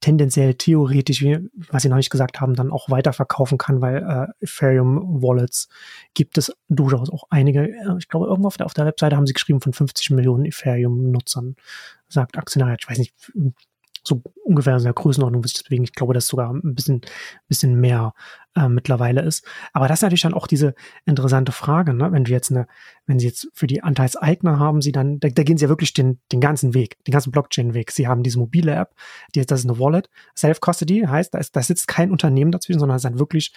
[0.01, 1.25] tendenziell theoretisch,
[1.71, 5.67] was Sie noch nicht gesagt haben, dann auch weiterverkaufen kann, weil äh, Ethereum Wallets
[6.13, 7.69] gibt es durchaus auch einige.
[7.69, 10.45] Äh, ich glaube, irgendwo auf der, auf der Webseite haben sie geschrieben von 50 Millionen
[10.45, 11.55] Ethereum-Nutzern,
[12.07, 12.79] sagt Aktionariat.
[12.81, 13.13] Ich weiß nicht,
[14.03, 17.01] so ungefähr in der Größenordnung, deswegen ich glaube, dass sogar ein bisschen,
[17.47, 18.13] bisschen mehr
[18.55, 19.45] äh, mittlerweile ist.
[19.73, 20.73] Aber das ist natürlich dann auch diese
[21.05, 22.11] interessante Frage, ne?
[22.11, 22.67] wenn du jetzt eine,
[23.05, 25.93] wenn sie jetzt für die Anteilseigner haben, sie dann, da, da gehen sie ja wirklich
[25.93, 27.91] den, den ganzen Weg, den ganzen Blockchain-Weg.
[27.91, 28.95] Sie haben diese mobile App,
[29.35, 32.97] die, das ist eine Wallet, Self-Custody heißt, da, ist, da sitzt kein Unternehmen dazwischen, sondern
[32.97, 33.53] es ist dann wirklich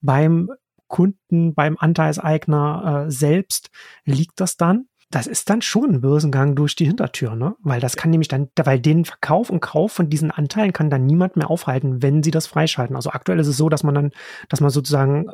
[0.00, 0.50] beim
[0.88, 3.70] Kunden, beim Anteilseigner äh, selbst
[4.04, 7.56] liegt das dann das ist dann schon ein Börsengang durch die Hintertür, ne?
[7.60, 11.04] Weil das kann nämlich dann, weil den Verkauf und Kauf von diesen Anteilen kann dann
[11.04, 12.94] niemand mehr aufhalten, wenn sie das freischalten.
[12.94, 14.12] Also aktuell ist es so, dass man dann,
[14.48, 15.32] dass man sozusagen äh,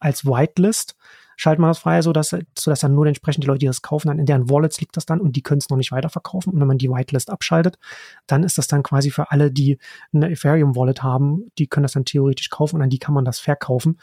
[0.00, 0.96] als Whitelist
[1.36, 3.82] schaltet man das frei, so dass, so dass dann nur entsprechend die Leute, die das
[3.82, 6.52] kaufen, dann in deren Wallets liegt das dann und die können es noch nicht weiterverkaufen.
[6.52, 7.78] Und wenn man die Whitelist abschaltet,
[8.26, 9.78] dann ist das dann quasi für alle, die
[10.12, 13.24] eine Ethereum Wallet haben, die können das dann theoretisch kaufen und an die kann man
[13.24, 13.98] das verkaufen.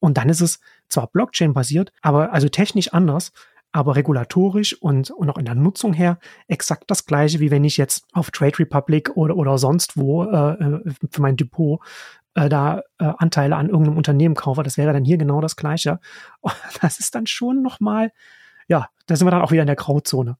[0.00, 3.32] Und dann ist es zwar Blockchain basiert, aber also technisch anders
[3.72, 7.78] aber regulatorisch und, und auch in der Nutzung her exakt das gleiche, wie wenn ich
[7.78, 11.80] jetzt auf Trade Republic oder, oder sonst wo äh, äh, für mein Depot
[12.34, 14.62] äh, da äh, Anteile an irgendeinem Unternehmen kaufe.
[14.62, 16.00] Das wäre dann hier genau das gleiche.
[16.80, 18.12] das ist dann schon nochmal,
[18.68, 20.36] ja, da sind wir dann auch wieder in der Grauzone.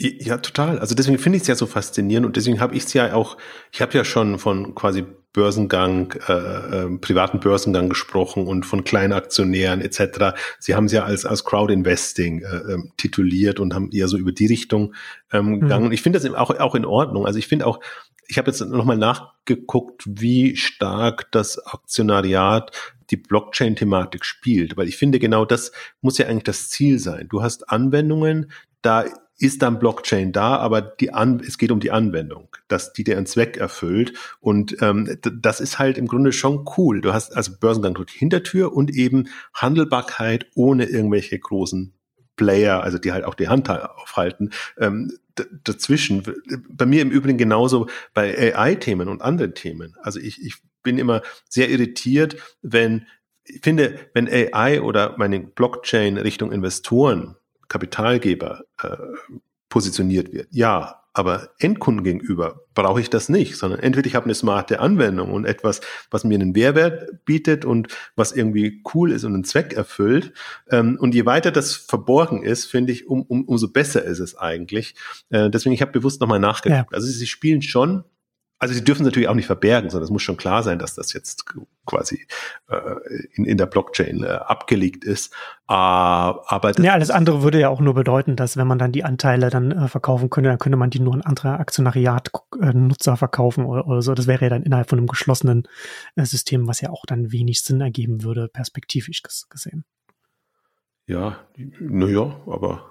[0.00, 0.78] Ja, total.
[0.78, 3.36] Also deswegen finde ich es ja so faszinierend und deswegen habe ich es ja auch,
[3.72, 9.12] ich habe ja schon von quasi Börsengang, äh, äh, privaten Börsengang gesprochen und von kleinen
[9.12, 10.36] Aktionären etc.
[10.58, 14.16] Sie haben es ja als, als Crowd Investing äh, ähm, tituliert und haben eher so
[14.16, 14.94] über die Richtung
[15.32, 15.60] ähm, mhm.
[15.60, 15.92] gegangen.
[15.92, 17.26] Ich finde das auch, auch in Ordnung.
[17.26, 17.80] Also ich finde auch,
[18.26, 22.72] ich habe jetzt nochmal nachgeguckt, wie stark das Aktionariat
[23.10, 25.72] die Blockchain-Thematik spielt, weil ich finde, genau das
[26.02, 27.26] muss ja eigentlich das Ziel sein.
[27.28, 28.50] Du hast Anwendungen,
[28.82, 29.04] da
[29.38, 33.24] ist dann Blockchain da, aber die An es geht um die Anwendung, dass die deren
[33.24, 34.12] Zweck erfüllt.
[34.40, 37.00] Und ähm, das ist halt im Grunde schon cool.
[37.00, 41.94] Du hast also Börsengang durch die Hintertür und eben Handelbarkeit ohne irgendwelche großen
[42.36, 44.50] Player, also die halt auch die Hand aufhalten.
[44.78, 45.12] Ähm,
[45.62, 46.24] dazwischen.
[46.68, 49.94] Bei mir im Übrigen genauso bei AI-Themen und anderen Themen.
[50.02, 53.06] Also ich, ich bin immer sehr irritiert, wenn
[53.44, 57.36] ich finde, wenn AI oder meine Blockchain Richtung Investoren
[57.68, 58.96] Kapitalgeber äh,
[59.68, 60.48] positioniert wird.
[60.50, 65.32] Ja, aber Endkunden gegenüber brauche ich das nicht, sondern entweder ich habe eine smarte Anwendung
[65.32, 65.80] und etwas,
[66.12, 70.32] was mir einen Mehrwert bietet und was irgendwie cool ist und einen Zweck erfüllt.
[70.70, 74.36] Ähm, und je weiter das verborgen ist, finde ich, um, um, umso besser ist es
[74.36, 74.94] eigentlich.
[75.30, 76.86] Äh, deswegen, ich habe bewusst nochmal nachgedacht.
[76.90, 76.96] Ja.
[76.96, 78.04] Also sie spielen schon
[78.60, 81.12] Also sie dürfen natürlich auch nicht verbergen, sondern es muss schon klar sein, dass das
[81.12, 81.44] jetzt
[81.86, 82.26] quasi
[82.68, 82.78] äh,
[83.34, 85.32] in, in der Blockchain äh, abgelegt ist.
[85.68, 89.04] Äh, aber ja, alles andere würde ja auch nur bedeuten, dass wenn man dann die
[89.04, 93.64] Anteile dann äh, verkaufen könnte, dann könnte man die nur an andere Aktionariat-Nutzer äh, verkaufen
[93.64, 94.14] oder, oder so.
[94.14, 95.68] Das wäre ja dann innerhalb von einem geschlossenen
[96.16, 99.84] äh, System, was ja auch dann wenig Sinn ergeben würde, perspektivisch gesehen.
[101.06, 101.38] Ja,
[101.80, 102.90] naja, aber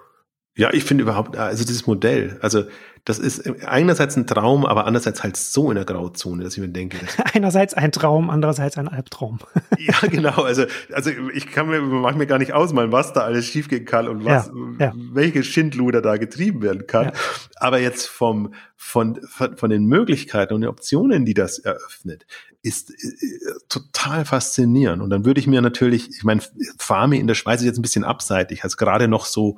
[0.57, 2.63] ja, ich finde überhaupt, also dieses Modell, also
[3.07, 6.67] das ist einerseits ein Traum, aber andererseits halt so in der Grauzone, dass ich mir
[6.67, 6.97] denke.
[7.33, 9.39] einerseits ein Traum, andererseits ein Albtraum.
[9.77, 10.43] ja, genau.
[10.43, 14.09] Also, also ich kann mir, mach mir gar nicht ausmalen, was da alles schiefgehen kann
[14.09, 14.93] und was, ja, ja.
[15.13, 17.05] welche Schindluder da getrieben werden kann.
[17.05, 17.13] Ja.
[17.55, 22.25] Aber jetzt vom, von, von, von den Möglichkeiten und den Optionen, die das eröffnet,
[22.61, 25.01] ist äh, total faszinierend.
[25.01, 26.41] Und dann würde ich mir natürlich, ich meine,
[26.77, 29.57] Farmi in der Schweiz ist jetzt ein bisschen abseitig, also gerade noch so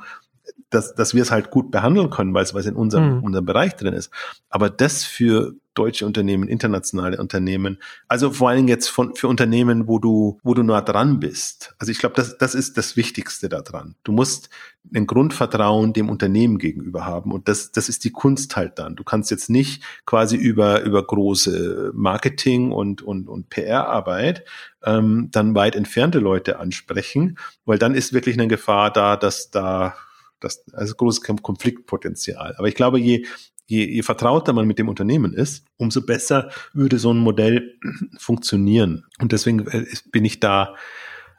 [0.70, 3.24] dass, dass wir es halt gut behandeln können, weil es, weil es in unserem, mhm.
[3.24, 4.12] unserem Bereich drin ist.
[4.50, 7.78] Aber das für deutsche Unternehmen, internationale Unternehmen,
[8.10, 11.74] also vor allen Dingen jetzt von, für Unternehmen, wo du, wo du nah dran bist.
[11.80, 13.96] Also ich glaube, das, das ist das Wichtigste daran.
[14.04, 14.50] Du musst
[14.94, 18.96] ein Grundvertrauen dem Unternehmen gegenüber haben und das, das ist die Kunst halt dann.
[18.96, 24.44] Du kannst jetzt nicht quasi über, über große Marketing und, und, und PR-Arbeit
[24.84, 29.96] ähm, dann weit entfernte Leute ansprechen, weil dann ist wirklich eine Gefahr da, dass da
[30.40, 32.56] das, also großes Konfliktpotenzial.
[32.58, 33.26] Aber ich glaube, je,
[33.70, 37.78] je, je vertrauter man mit dem Unternehmen ist, umso besser würde so ein Modell
[38.18, 39.06] funktionieren.
[39.20, 40.76] Und deswegen äh, bin ich da,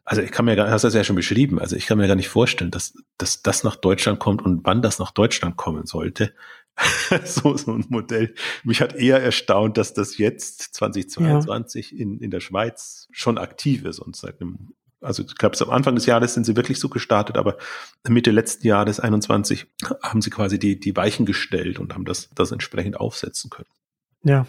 [0.04, 2.16] also ich kann mir gar, hast das ja schon beschrieben, also ich kann mir gar
[2.16, 6.32] nicht vorstellen, dass, dass das nach Deutschland kommt und wann das nach Deutschland kommen sollte.
[7.24, 8.34] so, so ein Modell.
[8.64, 11.98] Mich hat eher erstaunt, dass das jetzt 2022 ja.
[11.98, 15.94] in, in der Schweiz schon aktiv ist und seit einem also ich glaube, am Anfang
[15.94, 17.56] des Jahres sind sie wirklich so gestartet, aber
[18.08, 19.66] Mitte letzten Jahres 21
[20.02, 23.68] haben sie quasi die, die Weichen gestellt und haben das, das entsprechend aufsetzen können.
[24.22, 24.46] Ja,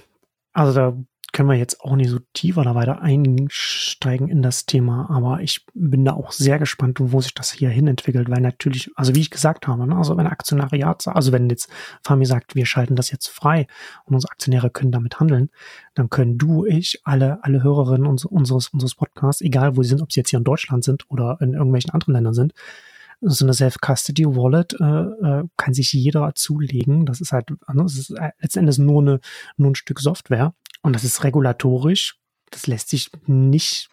[0.54, 0.98] also da
[1.34, 5.66] können wir jetzt auch nicht so tiefer da weiter einsteigen in das Thema, aber ich
[5.74, 9.22] bin da auch sehr gespannt, wo sich das hier hin entwickelt, weil natürlich, also wie
[9.22, 11.70] ich gesagt habe, ne, also wenn Aktionariat, also wenn jetzt
[12.04, 13.68] Fami sagt, wir schalten das jetzt frei
[14.06, 15.50] und unsere Aktionäre können damit handeln,
[15.94, 20.12] dann können du, ich, alle, alle Hörerinnen unseres, unseres Podcasts, egal wo sie sind, ob
[20.12, 22.54] sie jetzt hier in Deutschland sind oder in irgendwelchen anderen Ländern sind,
[23.22, 27.06] so eine Self-Custody-Wallet äh, äh, kann sich jeder zulegen.
[27.06, 29.20] Das ist halt, ne, das ist äh, letztendlich nur, eine,
[29.58, 30.54] nur ein Stück Software.
[30.82, 32.18] Und das ist regulatorisch.
[32.50, 33.90] Das lässt sich nicht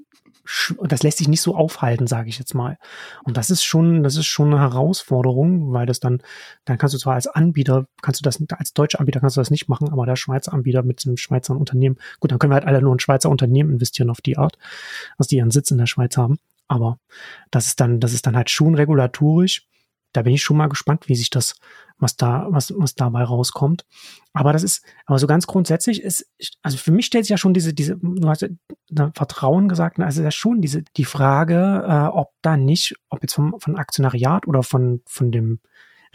[0.82, 2.78] das lässt sich nicht so aufhalten, sage ich jetzt mal.
[3.22, 6.22] Und das ist schon, das ist schon eine Herausforderung, weil das dann,
[6.64, 9.51] dann kannst du zwar als Anbieter, kannst du das, als deutscher Anbieter kannst du das
[9.51, 12.64] nicht machen, aber der Schweizer Anbieter mit dem Schweizer Unternehmen, gut, dann können wir halt
[12.64, 14.57] alle nur in Schweizer Unternehmen investieren auf die Art,
[15.18, 16.39] dass die ihren Sitz in der Schweiz haben.
[16.66, 16.99] Aber
[17.51, 19.66] das ist dann, das ist dann halt schon regulatorisch.
[20.12, 21.54] Da bin ich schon mal gespannt, wie sich das,
[21.98, 23.84] was da, was, was dabei rauskommt.
[24.32, 26.30] Aber das ist, aber so ganz grundsätzlich ist,
[26.62, 28.48] also für mich stellt sich ja schon diese, diese, du hast ja
[29.14, 33.56] Vertrauen gesagt, also ja schon diese, die Frage, äh, ob da nicht, ob jetzt vom,
[33.59, 35.61] von Aktionariat oder von, von dem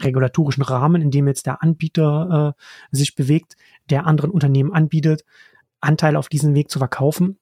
[0.02, 3.56] regulatorischen Rahmen, in dem jetzt der Anbieter äh, sich bewegt,
[3.90, 5.24] der anderen Unternehmen anbietet,
[5.80, 7.38] Anteile auf diesen Weg zu verkaufen,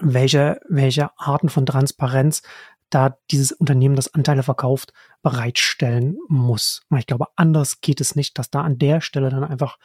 [0.00, 2.42] welche, welche Arten von Transparenz
[2.90, 6.82] da dieses Unternehmen, das Anteile verkauft, bereitstellen muss.
[6.96, 9.78] Ich glaube, anders geht es nicht, dass da an der Stelle dann einfach,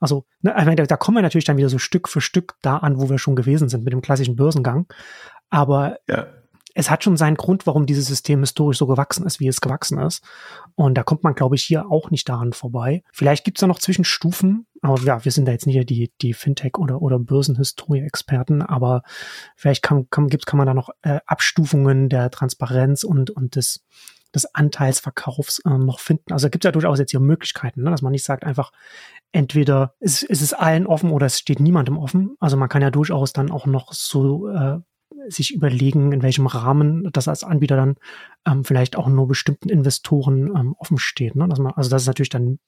[0.00, 3.10] also ne, da kommen wir natürlich dann wieder so Stück für Stück da an, wo
[3.10, 4.86] wir schon gewesen sind mit dem klassischen Börsengang.
[5.50, 6.26] Aber ja
[6.74, 9.98] es hat schon seinen Grund, warum dieses System historisch so gewachsen ist, wie es gewachsen
[9.98, 10.22] ist.
[10.74, 13.02] Und da kommt man, glaube ich, hier auch nicht daran vorbei.
[13.12, 16.34] Vielleicht gibt es da noch Zwischenstufen, aber ja, wir sind da jetzt nicht die, die
[16.34, 19.02] Fintech- oder, oder Börsenhistorie-Experten, aber
[19.56, 23.84] vielleicht kann, kann, gibt's, kann man da noch äh, Abstufungen der Transparenz und, und des,
[24.34, 26.32] des Anteilsverkaufs äh, noch finden.
[26.32, 27.90] Also gibt es ja durchaus jetzt hier Möglichkeiten, ne?
[27.90, 28.72] dass man nicht sagt einfach,
[29.30, 32.36] entweder ist, ist es allen offen oder es steht niemandem offen.
[32.40, 34.80] Also man kann ja durchaus dann auch noch so äh,
[35.28, 37.96] sich überlegen, in welchem Rahmen das als Anbieter dann
[38.46, 41.34] ähm, vielleicht auch nur bestimmten Investoren ähm, offen steht.
[41.36, 41.48] Ne?
[41.48, 42.58] Dass man, also dass es natürlich dann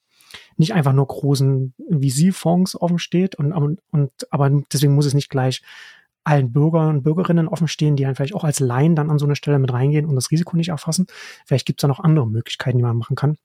[0.57, 5.29] nicht einfach nur großen VC-Fonds offen steht und, und, und aber deswegen muss es nicht
[5.29, 5.61] gleich
[6.23, 9.25] allen Bürgern und Bürgerinnen offen stehen, die dann vielleicht auch als Laien dann an so
[9.25, 11.07] eine Stelle mit reingehen und das Risiko nicht erfassen.
[11.45, 13.37] Vielleicht gibt es da noch andere Möglichkeiten, die man machen kann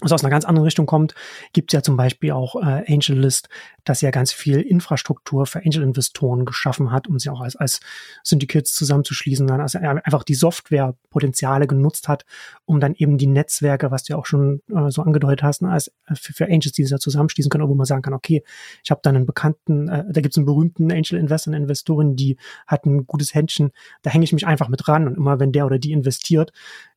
[0.00, 1.14] was aus einer ganz anderen Richtung kommt,
[1.52, 3.48] gibt es ja zum Beispiel auch äh, AngelList,
[3.84, 7.80] das ja ganz viel Infrastruktur für Angel-Investoren geschaffen hat, um sie auch als, als
[8.22, 12.24] Syndicates zusammenzuschließen, dann also einfach die Softwarepotenziale genutzt hat,
[12.64, 15.70] um dann eben die Netzwerke, was du ja auch schon äh, so angedeutet hast, ne,
[15.70, 18.42] als äh, für, für Angels, die sich da zusammenschließen können, wo man sagen kann, okay,
[18.82, 22.38] ich habe dann einen bekannten, äh, da gibt es einen berühmten Angel-Investor, eine Investorin, die
[22.66, 23.72] hat ein gutes Händchen,
[24.02, 26.52] da hänge ich mich einfach mit ran und immer wenn der oder die investiert,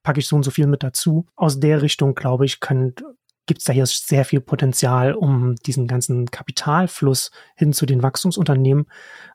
[0.06, 1.26] packe ich so und so viel mit dazu.
[1.36, 2.93] Aus der Richtung, glaube ich, können
[3.47, 8.86] gibt es da hier sehr viel Potenzial, um diesen ganzen Kapitalfluss hin zu den Wachstumsunternehmen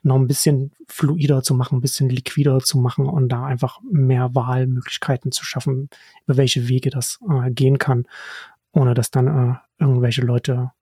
[0.02, 4.34] noch ein bisschen fluider zu machen, ein bisschen liquider zu machen und da einfach mehr
[4.34, 5.90] Wahlmöglichkeiten zu schaffen,
[6.26, 8.06] über welche Wege das äh, gehen kann,
[8.72, 10.72] ohne dass dann äh, irgendwelche Leute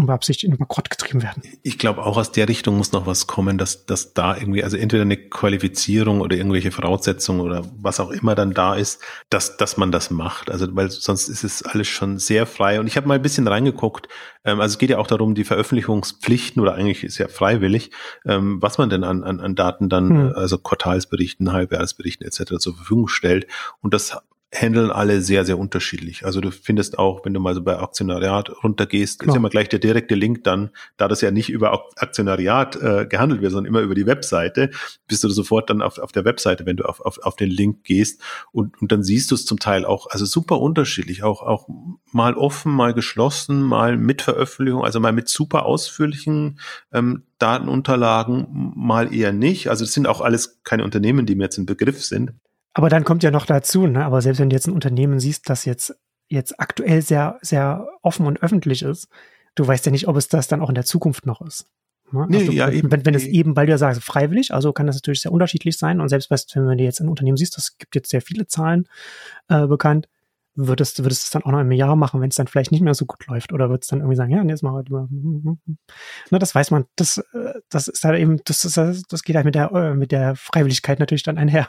[0.00, 1.42] unbeabsichtigt in Bankrott getrieben werden.
[1.62, 4.76] Ich glaube, auch aus der Richtung muss noch was kommen, dass, dass da irgendwie, also
[4.76, 9.76] entweder eine Qualifizierung oder irgendwelche Voraussetzungen oder was auch immer dann da ist, dass, dass
[9.76, 10.50] man das macht.
[10.50, 12.80] Also, weil sonst ist es alles schon sehr frei.
[12.80, 14.08] Und ich habe mal ein bisschen reingeguckt,
[14.44, 17.90] ähm, also es geht ja auch darum, die Veröffentlichungspflichten oder eigentlich ist ja freiwillig,
[18.24, 20.32] ähm, was man denn an, an, an Daten dann, hm.
[20.34, 22.58] also Quartalsberichten, Halbjahresberichten etc.
[22.58, 23.46] zur Verfügung stellt.
[23.80, 24.16] Und das
[24.52, 26.24] handeln alle sehr, sehr unterschiedlich.
[26.24, 29.28] Also du findest auch, wenn du mal so bei Aktionariat runtergehst, Klar.
[29.28, 33.06] ist ja mal gleich der direkte Link dann, da das ja nicht über Aktionariat äh,
[33.06, 34.70] gehandelt wird, sondern immer über die Webseite,
[35.06, 37.84] bist du sofort dann auf, auf der Webseite, wenn du auf, auf, auf den Link
[37.84, 41.68] gehst und, und dann siehst du es zum Teil auch, also super unterschiedlich, auch, auch
[42.10, 46.58] mal offen, mal geschlossen, mal mit Veröffentlichung, also mal mit super ausführlichen
[46.92, 49.68] ähm, Datenunterlagen, mal eher nicht.
[49.70, 52.32] Also es sind auch alles keine Unternehmen, die mir jetzt ein Begriff sind.
[52.72, 54.04] Aber dann kommt ja noch dazu, ne?
[54.04, 55.96] aber selbst wenn du jetzt ein Unternehmen siehst, das jetzt,
[56.28, 59.08] jetzt aktuell sehr, sehr offen und öffentlich ist,
[59.54, 61.66] du weißt ja nicht, ob es das dann auch in der Zukunft noch ist.
[62.12, 62.26] Ne?
[62.28, 64.86] Nee, also, ja, eben, wenn, wenn es eben, weil du ja sagst, freiwillig, also kann
[64.86, 66.00] das natürlich sehr unterschiedlich sein.
[66.00, 68.88] Und selbst wenn du jetzt ein Unternehmen siehst, das gibt jetzt sehr viele Zahlen
[69.48, 70.08] äh, bekannt,
[70.54, 72.82] würdest, würdest du es dann auch noch im Jahr machen, wenn es dann vielleicht nicht
[72.82, 73.52] mehr so gut läuft?
[73.52, 75.56] Oder würdest du dann irgendwie sagen, ja, jetzt machen wir mal.
[76.30, 76.86] Na, das weiß man.
[76.96, 78.76] Das, äh, das ist halt eben, das, ist,
[79.08, 81.68] das geht halt mit der, äh, mit der Freiwilligkeit natürlich dann einher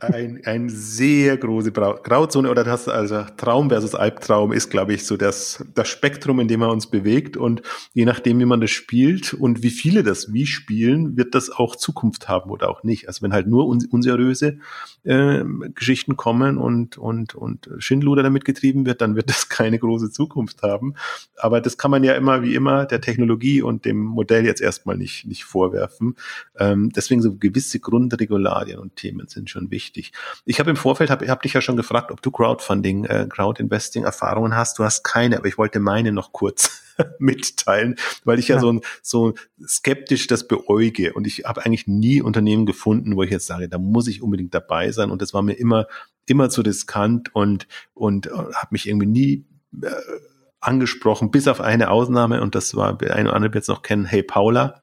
[0.00, 5.16] ein, ein sehr große Grauzone oder das also Traum versus Albtraum ist, glaube ich, so
[5.16, 7.62] das, das Spektrum, in dem man uns bewegt und
[7.94, 11.76] je nachdem, wie man das spielt und wie viele das wie spielen, wird das auch
[11.76, 13.06] Zukunft haben oder auch nicht.
[13.06, 14.58] Also wenn halt nur un unseriöse
[15.04, 20.10] äh, Geschichten kommen und und und Schindluder damit getrieben wird, dann wird das keine große
[20.10, 20.94] Zukunft haben.
[21.36, 24.96] Aber das kann man ja immer wie immer der Technologie und dem Modell jetzt erstmal
[24.96, 26.16] nicht nicht vorwerfen.
[26.58, 30.12] Ähm, deswegen so gewisse Grundregularien und Themen sind schon wichtig wichtig.
[30.46, 34.56] Ich habe im Vorfeld, habe hab dich ja schon gefragt, ob du Crowdfunding, äh, Crowdinvesting-Erfahrungen
[34.56, 34.78] hast.
[34.78, 36.82] Du hast keine, aber ich wollte meine noch kurz
[37.18, 39.34] mitteilen, weil ich ja, ja, so, so
[39.66, 41.12] skeptisch das beäuge.
[41.12, 44.54] Und ich habe eigentlich nie Unternehmen gefunden, wo ich jetzt sage, da muss ich unbedingt
[44.54, 45.10] dabei sein.
[45.10, 45.86] Und das war mir immer
[46.26, 49.46] immer zu riskant und und äh, habe mich irgendwie nie
[49.82, 49.90] äh,
[50.60, 52.42] angesprochen, bis auf eine Ausnahme.
[52.42, 54.82] Und das war, ein oder andere jetzt noch kennen, Hey Paula,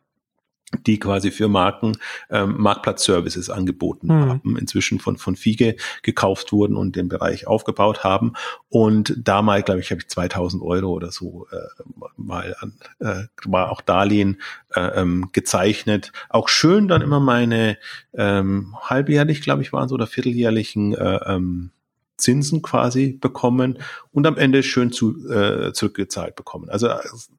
[0.85, 1.97] die quasi für Marken
[2.29, 4.29] ähm, Marktplatzservices angeboten mhm.
[4.29, 8.33] haben, inzwischen von von Fiege gekauft wurden und den Bereich aufgebaut haben.
[8.69, 11.83] Und da mal, glaube ich, habe ich 2000 Euro oder so äh,
[12.17, 14.41] mal an, äh, war auch Darlehen
[14.75, 16.11] äh, ähm, gezeichnet.
[16.29, 17.77] Auch schön dann immer meine
[18.13, 21.71] ähm, halbjährlich, glaube ich, waren so oder vierteljährlichen äh, ähm,
[22.17, 23.79] Zinsen quasi bekommen
[24.11, 26.69] und am Ende schön zu, äh, zurückgezahlt bekommen.
[26.69, 26.89] Also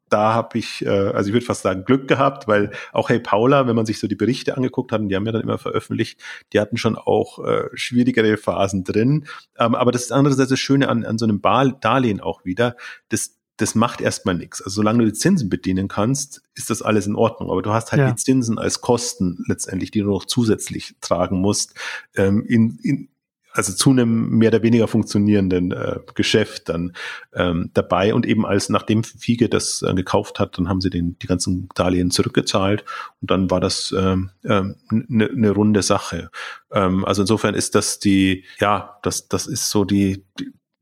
[0.09, 3.67] da habe ich, äh, also ich würde fast sagen, Glück gehabt, weil auch Hey Paula,
[3.67, 6.21] wenn man sich so die Berichte angeguckt hat, und die haben ja dann immer veröffentlicht,
[6.53, 9.27] die hatten schon auch äh, schwierigere Phasen drin.
[9.59, 11.41] Ähm, aber das ist andererseits das Schöne an, an so einem
[11.81, 12.77] Darlehen auch wieder,
[13.09, 14.61] das das macht erstmal nichts.
[14.61, 17.51] Also solange du die Zinsen bedienen kannst, ist das alles in Ordnung.
[17.51, 18.11] Aber du hast halt ja.
[18.11, 21.75] die Zinsen als Kosten letztendlich, die du noch zusätzlich tragen musst,
[22.17, 23.09] ähm, in, in,
[23.55, 26.93] also zu einem mehr oder weniger funktionierenden äh, Geschäft dann
[27.33, 28.13] ähm, dabei.
[28.13, 31.69] Und eben als nachdem Fiege das äh, gekauft hat, dann haben sie den die ganzen
[31.75, 32.85] Darlehen zurückgezahlt.
[33.23, 36.31] Und dann war das ähm, ähm, ne eine runde Sache.
[36.73, 40.25] Ähm, also insofern ist das die ja das das ist so die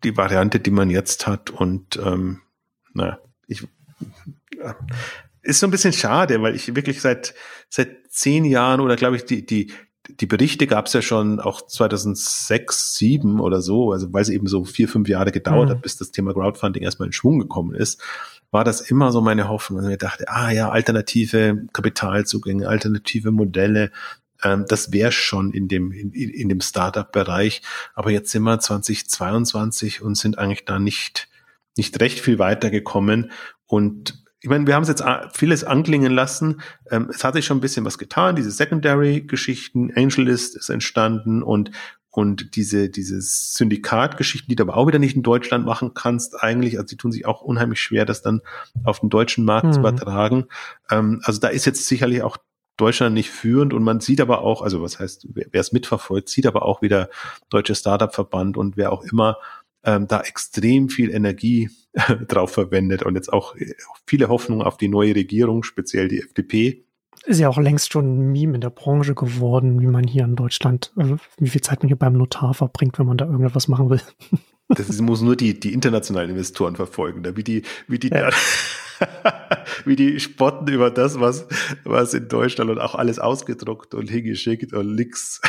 [0.03, 1.51] die, Variante, die man jetzt hat.
[1.51, 2.41] Und ähm,
[2.95, 3.69] naja, ich
[5.43, 7.35] ist so ein bisschen schade, weil ich wirklich seit
[7.69, 9.71] seit zehn Jahren oder glaube ich die die
[10.09, 14.47] die Berichte gab es ja schon auch 2006, 2007 oder so, also weil es eben
[14.47, 15.75] so vier, fünf Jahre gedauert mhm.
[15.75, 18.01] hat, bis das Thema Crowdfunding erstmal in Schwung gekommen ist,
[18.51, 23.91] war das immer so meine Hoffnung, und ich dachte, ah ja, alternative Kapitalzugänge, alternative Modelle,
[24.43, 27.63] ähm, das wäre schon in dem, in, in dem Startup-Bereich.
[27.95, 31.29] Aber jetzt sind wir 2022 und sind eigentlich da nicht,
[31.77, 33.31] nicht recht viel weitergekommen.
[33.67, 36.61] Und ich meine, wir haben es jetzt vieles anklingen lassen.
[36.91, 38.35] Ähm, es hat sich schon ein bisschen was getan.
[38.35, 41.71] Diese Secondary-Geschichten, AngelList ist entstanden und
[42.15, 46.77] und diese diese Syndikat-Geschichten, die du aber auch wieder nicht in Deutschland machen kannst, eigentlich,
[46.77, 48.43] also die tun sich auch unheimlich schwer, das dann
[48.85, 49.73] auf den deutschen Markt mhm.
[49.73, 50.47] zu übertragen.
[50.91, 52.37] Ähm, also da ist jetzt sicherlich auch
[52.77, 56.47] Deutschland nicht führend und man sieht aber auch, also was heißt, wer es mitverfolgt, sieht
[56.47, 57.09] aber auch wieder
[57.49, 59.37] deutsche Startup-Verband und wer auch immer
[59.85, 61.71] ähm, da extrem viel Energie
[62.29, 63.75] drauf verwendet und jetzt auch äh,
[64.07, 66.85] viele Hoffnung auf die neue Regierung, speziell die FDP.
[67.25, 70.35] Ist ja auch längst schon ein Meme in der Branche geworden, wie man hier in
[70.35, 73.91] Deutschland, äh, wie viel Zeit man hier beim Notar verbringt, wenn man da irgendetwas machen
[73.91, 74.01] will.
[74.69, 78.31] Das muss nur die, die internationalen Investoren verfolgen, wie die, wie die, ja.
[79.85, 81.47] wie die spotten über das, was,
[81.85, 85.43] was in Deutschland und auch alles ausgedruckt und hingeschickt und nix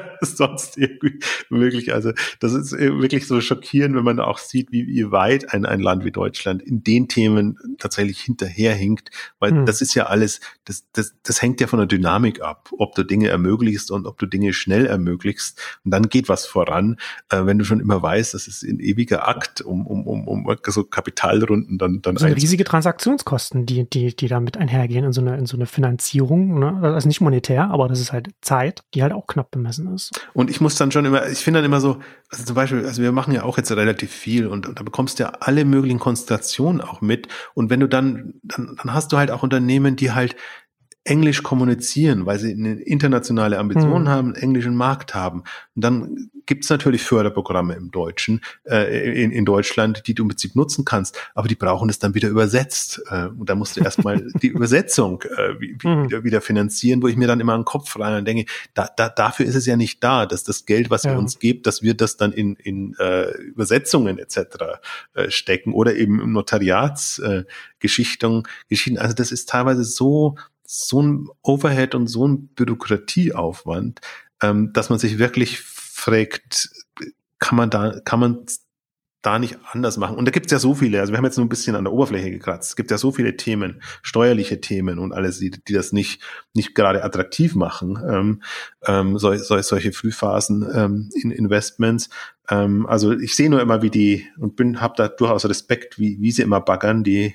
[0.20, 1.18] sonst irgendwie
[1.50, 1.92] möglich.
[1.92, 5.80] Also das ist wirklich so schockierend, wenn man auch sieht, wie, wie weit ein, ein
[5.80, 9.66] Land wie Deutschland in den Themen tatsächlich hinterherhinkt, weil hm.
[9.66, 13.02] das ist ja alles, das, das, das hängt ja von der Dynamik ab, ob du
[13.02, 15.60] Dinge ermöglichst und ob du Dinge schnell ermöglichst.
[15.84, 16.96] Und dann geht was voran,
[17.30, 20.56] äh, wenn du schon immer weißt, das ist ein ewiger Akt, um, um, um, um
[20.66, 25.36] so Kapitalrunden dann, dann so riesige Transaktionskosten, die, die, die damit einhergehen in so eine,
[25.36, 26.58] in so eine Finanzierung.
[26.58, 26.78] Ne?
[26.82, 30.10] Das ist nicht monetär, aber das ist halt Zeit, die halt auch knapp bemessen ist.
[30.32, 31.98] Und ich muss dann schon immer, ich finde dann immer so,
[32.30, 35.18] also zum Beispiel, also wir machen ja auch jetzt relativ viel und, und da bekommst
[35.18, 37.28] du ja alle möglichen Konstellationen auch mit.
[37.54, 40.36] Und wenn du dann, dann, dann hast du halt auch Unternehmen, die halt
[41.04, 44.08] Englisch kommunizieren, weil sie eine internationale Ambition mhm.
[44.08, 45.42] haben, einen englischen Markt haben.
[45.74, 50.28] Und dann gibt es natürlich Förderprogramme im Deutschen, äh, in, in Deutschland, die du im
[50.28, 53.02] Prinzip nutzen kannst, aber die brauchen es dann wieder übersetzt.
[53.10, 56.04] Äh, und da musst du erstmal die Übersetzung äh, mhm.
[56.04, 58.44] wieder, wieder finanzieren, wo ich mir dann immer einen Kopf rein und denke,
[58.74, 61.12] da, da, dafür ist es ja nicht da, dass das Geld, was ja.
[61.12, 64.80] ihr uns gebt, dass wir das dann in, in äh, Übersetzungen etc.
[65.14, 68.40] Äh, stecken oder eben im Notariatsgeschichten.
[68.40, 68.98] Äh, Geschichten.
[68.98, 70.36] Also das ist teilweise so
[70.74, 74.00] so ein Overhead und so ein Bürokratieaufwand,
[74.42, 76.70] ähm, dass man sich wirklich fragt,
[77.38, 78.46] kann man da, kann man
[79.20, 80.16] da nicht anders machen?
[80.16, 81.84] Und da gibt es ja so viele, also wir haben jetzt nur ein bisschen an
[81.84, 82.70] der Oberfläche gekratzt.
[82.70, 86.22] Es gibt ja so viele Themen, steuerliche Themen und alles, die, die das nicht,
[86.54, 88.42] nicht gerade attraktiv machen, ähm,
[88.86, 92.08] ähm, sol, sol, solche Frühphasen ähm, in Investments.
[92.48, 96.18] Ähm, also ich sehe nur immer, wie die, und bin, habe da durchaus Respekt, wie,
[96.18, 97.34] wie sie immer baggern, die,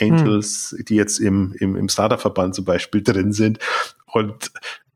[0.00, 0.84] Angels, hm.
[0.84, 3.58] die jetzt im, im, im Startup-Verband zum Beispiel drin sind
[4.06, 4.50] und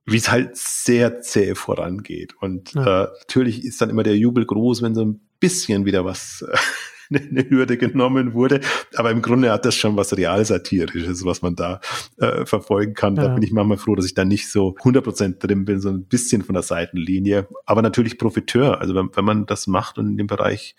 [0.04, 2.34] wie es halt sehr zäh vorangeht.
[2.40, 3.04] Und ja.
[3.04, 6.44] äh, natürlich ist dann immer der Jubel groß, wenn so ein bisschen wieder was
[7.10, 8.60] äh, eine Hürde genommen wurde.
[8.94, 11.80] Aber im Grunde hat das schon was Realsatirisches, was man da
[12.18, 13.16] äh, verfolgen kann.
[13.16, 13.24] Ja.
[13.24, 16.04] Da bin ich manchmal froh, dass ich da nicht so 100% drin bin, so ein
[16.04, 17.46] bisschen von der Seitenlinie.
[17.66, 18.80] Aber natürlich Profiteur.
[18.80, 20.74] Also wenn, wenn man das macht und in dem Bereich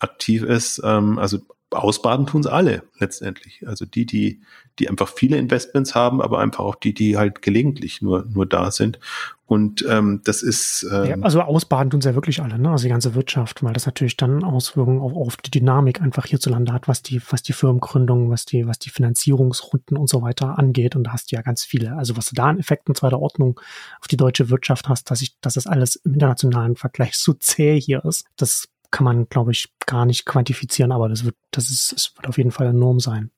[0.00, 1.38] aktiv ist, ähm, also
[1.70, 3.66] ausbaden tun es alle letztendlich.
[3.66, 4.40] Also die, die,
[4.78, 8.70] die einfach viele Investments haben, aber einfach auch die, die halt gelegentlich nur, nur da
[8.70, 9.00] sind.
[9.46, 12.70] Und ähm, das ist ähm, ja, also ausbaden tun sie ja wirklich alle, ne?
[12.70, 16.72] Also die ganze Wirtschaft, weil das natürlich dann Auswirkungen auf, auf die Dynamik einfach hierzulande
[16.72, 20.96] hat, was die, was die Firmengründung, was die, was die Finanzierungsrunden und so weiter angeht.
[20.96, 21.96] Und da hast du ja ganz viele.
[21.96, 23.60] Also was du da an Effekten zweiter Ordnung
[24.00, 27.80] auf die deutsche Wirtschaft hast, dass ich, dass das alles im internationalen Vergleich so zäh
[27.80, 31.92] hier ist, das kann man, glaube ich, gar nicht quantifizieren, aber das wird, das ist,
[31.92, 33.30] es wird auf jeden Fall enorm sein.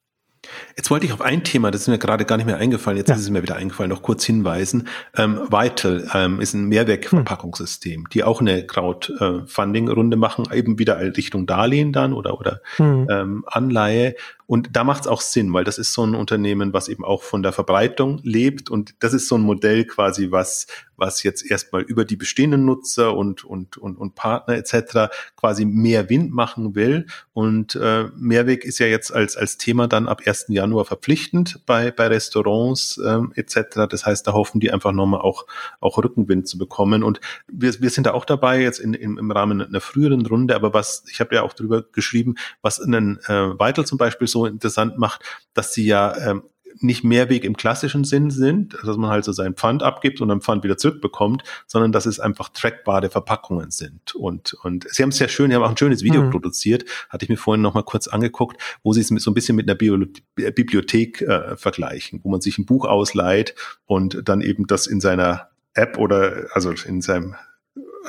[0.77, 3.09] Jetzt wollte ich auf ein Thema, das ist mir gerade gar nicht mehr eingefallen, jetzt
[3.09, 3.17] ja.
[3.17, 4.89] ist es mir wieder eingefallen, noch kurz hinweisen.
[5.17, 8.09] Ähm, Vital ähm, ist ein Mehrwegverpackungssystem, hm.
[8.13, 13.09] die auch eine Crowdfunding-Runde machen, eben wieder Richtung Darlehen dann oder, oder hm.
[13.11, 14.15] ähm, Anleihe.
[14.49, 17.23] Und da macht es auch Sinn, weil das ist so ein Unternehmen, was eben auch
[17.23, 18.71] von der Verbreitung lebt.
[18.71, 23.15] Und das ist so ein Modell quasi, was, was jetzt erstmal über die bestehenden Nutzer
[23.15, 25.13] und, und, und, und Partner etc.
[25.37, 27.05] quasi mehr Wind machen will.
[27.35, 30.47] Und äh, Mehrweg ist ja jetzt als, als Thema dann ab 1.
[30.49, 33.87] Januar verpflichtend bei, bei Restaurants ähm, etc.
[33.91, 35.45] Das heißt, da hoffen die einfach nochmal auch,
[35.81, 37.03] auch Rückenwind zu bekommen.
[37.03, 40.55] Und wir, wir sind da auch dabei, jetzt in, in, im Rahmen einer früheren Runde,
[40.55, 44.38] aber was, ich habe ja auch drüber geschrieben, was einen äh, Vital zum Beispiel so
[44.39, 45.23] so interessant macht,
[45.55, 46.43] dass sie ja ähm,
[46.81, 50.41] nicht Mehrweg im klassischen Sinn sind, dass man halt so seinen Pfand abgibt und dann
[50.41, 54.15] Pfand wieder zurückbekommt, sondern dass es einfach trackbare Verpackungen sind.
[54.15, 56.31] Und, und sie haben es sehr schön, sie haben auch ein schönes Video mhm.
[56.31, 59.57] produziert, hatte ich mir vorhin noch mal kurz angeguckt, wo sie es so ein bisschen
[59.57, 59.99] mit einer Bio
[60.35, 63.55] Bibliothek äh, vergleichen, wo man sich ein Buch ausleiht
[63.87, 67.35] und dann eben das in seiner App oder also in seinem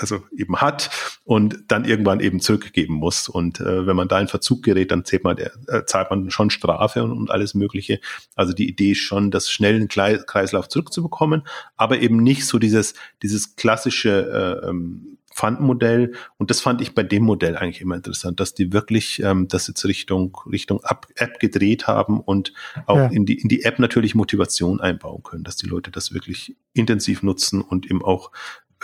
[0.02, 0.90] also eben hat
[1.24, 3.30] und dann irgendwann eben zurückgeben muss.
[3.30, 5.50] Und äh, wenn man da in Verzug gerät, dann zählt man, äh,
[5.86, 8.00] zahlt man schon Strafe und, und alles Mögliche.
[8.36, 11.44] Also die Idee ist schon, das schnell in den Kreislauf zurückzubekommen,
[11.78, 16.14] aber eben nicht so dieses, dieses klassische äh, ähm, Pfandmodell.
[16.38, 19.68] Und das fand ich bei dem Modell eigentlich immer interessant, dass die wirklich ähm, das
[19.68, 22.54] jetzt Richtung, Richtung App, App gedreht haben und
[22.88, 23.06] auch ja.
[23.08, 27.24] in, die, in die App natürlich Motivation einbauen können, dass die Leute das wirklich intensiv
[27.24, 28.32] nutzen und eben auch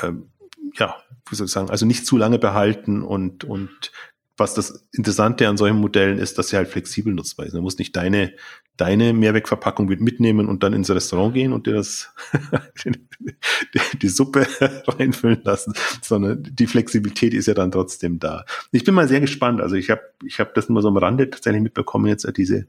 [0.01, 0.29] ähm,
[0.77, 0.95] ja,
[1.29, 3.91] wie soll ich sagen, also nicht zu lange behalten und, und
[4.37, 7.55] was das Interessante an solchen Modellen ist, dass sie halt flexibel nutzbar sind.
[7.55, 8.33] Du musst nicht deine,
[8.75, 12.13] deine Mehrwegverpackung mitnehmen und dann ins Restaurant gehen und dir das,
[14.01, 14.45] die Suppe
[14.87, 18.45] reinfüllen lassen, sondern die Flexibilität ist ja dann trotzdem da.
[18.71, 19.61] Ich bin mal sehr gespannt.
[19.61, 22.67] Also ich habe, ich habe das nur so am Rande tatsächlich mitbekommen jetzt, diese,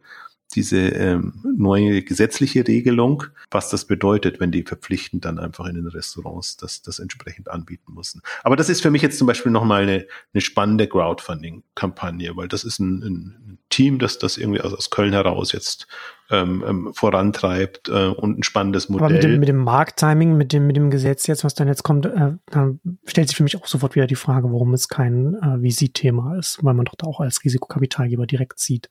[0.55, 5.86] diese ähm, neue gesetzliche Regelung, was das bedeutet, wenn die verpflichtend dann einfach in den
[5.86, 8.22] Restaurants das, das entsprechend anbieten müssen.
[8.44, 12.64] Aber das ist für mich jetzt zum Beispiel nochmal eine, eine spannende Crowdfunding-Kampagne, weil das
[12.64, 15.88] ist ein, ein Team, das das irgendwie aus, aus Köln heraus jetzt
[16.30, 19.07] ähm, ähm, vorantreibt äh, und ein spannendes Modell.
[19.07, 21.82] Aber mit dem, mit dem Markttiming, mit dem, mit dem Gesetz jetzt, was dann jetzt
[21.82, 25.34] kommt, äh, dann stellt sich für mich auch sofort wieder die Frage, warum es kein
[25.34, 28.90] äh, VC-Thema ist, weil man doch da auch als Risikokapitalgeber direkt sieht.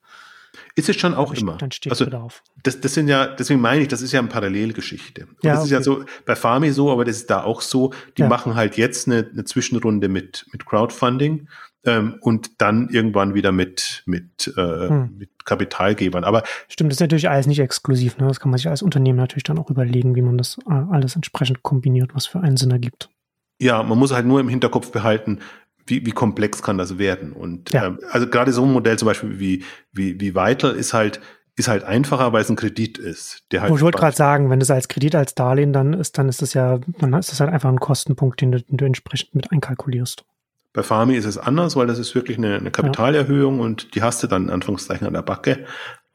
[0.76, 1.58] Ist es schon auch dann immer.
[1.58, 2.43] Dann steht also, Bedarf.
[2.64, 5.26] Das, das sind ja, deswegen meine ich, das ist ja eine Parallelgeschichte.
[5.26, 5.66] Und ja, das okay.
[5.66, 7.93] ist ja so bei Farmi so, aber das ist da auch so.
[8.18, 8.28] Die ja.
[8.28, 11.47] machen halt jetzt eine, eine Zwischenrunde mit, mit Crowdfunding
[11.86, 15.16] ähm, und dann irgendwann wieder mit, mit, äh, hm.
[15.18, 16.24] mit Kapitalgebern.
[16.24, 18.18] Aber stimmt, das ist natürlich alles nicht exklusiv.
[18.18, 18.28] Ne?
[18.28, 21.16] Das kann man sich als Unternehmen natürlich dann auch überlegen, wie man das äh, alles
[21.16, 23.10] entsprechend kombiniert, was für einen Sinn ergibt.
[23.60, 25.39] Ja, man muss halt nur im Hinterkopf behalten,
[25.86, 27.34] wie, wie komplex kann das werden.
[27.34, 27.88] Und ja.
[27.88, 31.20] ähm, also gerade so ein Modell zum Beispiel wie, wie, wie Vital ist halt,
[31.56, 33.44] ist halt einfacher, weil es ein Kredit ist.
[33.52, 36.28] Der halt ich wollte gerade sagen, wenn es als Kredit, als Darlehen dann ist, dann
[36.28, 39.36] ist das ja, dann ist das halt einfach ein Kostenpunkt, den du, den du entsprechend
[39.36, 40.26] mit einkalkulierst.
[40.74, 43.64] Bei Farmi ist es anders, weil das ist wirklich eine, eine Kapitalerhöhung ja.
[43.64, 45.66] und die hast du dann in Anführungszeichen an der Backe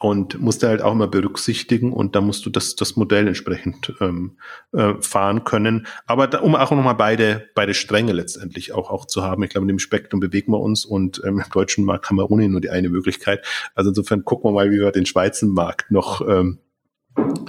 [0.01, 3.92] und musst du halt auch immer berücksichtigen und da musst du das, das Modell entsprechend
[4.01, 4.38] ähm,
[4.72, 5.86] äh, fahren können.
[6.07, 9.42] Aber da, um auch nochmal beide, beide Stränge letztendlich auch, auch zu haben.
[9.42, 12.30] Ich glaube, in dem Spektrum bewegen wir uns und ähm, im deutschen Markt haben wir
[12.30, 13.44] ohnehin nur die eine Möglichkeit.
[13.74, 16.61] Also insofern gucken wir mal, wie wir den Schweizer Markt noch, ähm,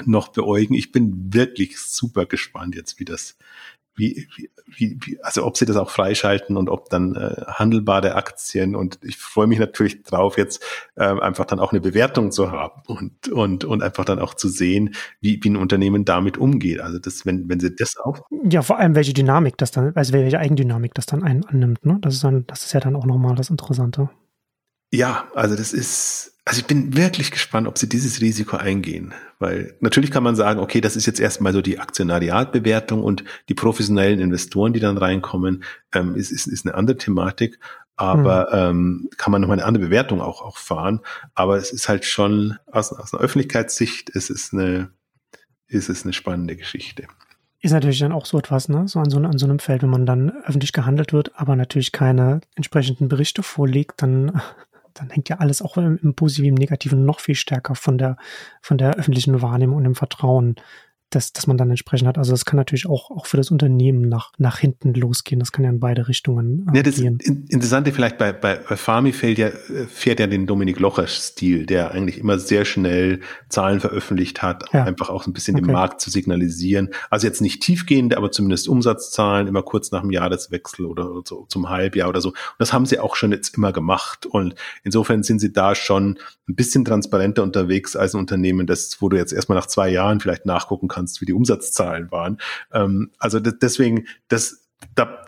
[0.05, 0.73] noch beäugen.
[0.73, 3.37] Ich bin wirklich super gespannt jetzt, wie das,
[4.01, 4.27] wie,
[4.65, 8.97] wie, wie, also ob sie das auch freischalten und ob dann äh, handelbare Aktien und
[9.03, 10.63] ich freue mich natürlich drauf, jetzt
[10.95, 14.49] äh, einfach dann auch eine Bewertung zu haben und, und, und einfach dann auch zu
[14.49, 16.79] sehen, wie, wie ein Unternehmen damit umgeht.
[16.79, 18.21] Also das, wenn, wenn sie das auch.
[18.49, 21.99] Ja, vor allem welche Dynamik das dann, also welche Eigendynamik das dann einen annimmt, ne?
[22.01, 24.09] Das ist dann, das ist ja dann auch nochmal das Interessante.
[24.91, 29.13] Ja, also das ist, also ich bin wirklich gespannt, ob sie dieses Risiko eingehen.
[29.39, 33.53] Weil natürlich kann man sagen, okay, das ist jetzt erstmal so die Aktionariatbewertung und die
[33.53, 37.57] professionellen Investoren, die dann reinkommen, ähm, ist, ist, ist eine andere Thematik.
[37.95, 38.79] Aber mhm.
[38.79, 40.99] ähm, kann man nochmal eine andere Bewertung auch, auch fahren.
[41.35, 44.89] Aber es ist halt schon aus, aus einer Öffentlichkeitssicht, es ist eine,
[45.67, 47.07] ist es eine spannende Geschichte.
[47.61, 48.89] Ist natürlich dann auch so etwas, ne?
[48.89, 51.93] So an so, an so einem Feld, wenn man dann öffentlich gehandelt wird, aber natürlich
[51.93, 54.41] keine entsprechenden Berichte vorlegt, dann
[54.93, 58.17] dann hängt ja alles auch im, im Positiven, im Negativen noch viel stärker von der,
[58.61, 60.55] von der öffentlichen Wahrnehmung und dem Vertrauen
[61.12, 62.18] das, das man dann entsprechend hat.
[62.18, 65.39] Also es kann natürlich auch, auch für das Unternehmen nach, nach hinten losgehen.
[65.39, 67.20] Das kann ja in beide Richtungen äh, ja, das gehen.
[67.49, 69.49] Interessante vielleicht bei, bei, bei Farmi fährt ja,
[69.88, 74.86] fährt ja den Dominik Locher-Stil, der eigentlich immer sehr schnell Zahlen veröffentlicht hat, ja.
[74.86, 75.66] einfach auch ein bisschen okay.
[75.66, 76.89] den Markt zu signalisieren.
[77.09, 81.70] Also jetzt nicht tiefgehende, aber zumindest Umsatzzahlen, immer kurz nach dem Jahreswechsel oder so zum
[81.70, 82.30] Halbjahr oder so.
[82.30, 84.26] Und das haben sie auch schon jetzt immer gemacht.
[84.26, 89.09] Und insofern sind sie da schon ein bisschen transparenter unterwegs als ein Unternehmen, das, wo
[89.09, 92.37] du jetzt erstmal nach zwei Jahren vielleicht nachgucken kannst, kannst, wie die Umsatzzahlen waren.
[92.71, 95.25] Ähm, also deswegen, das, da,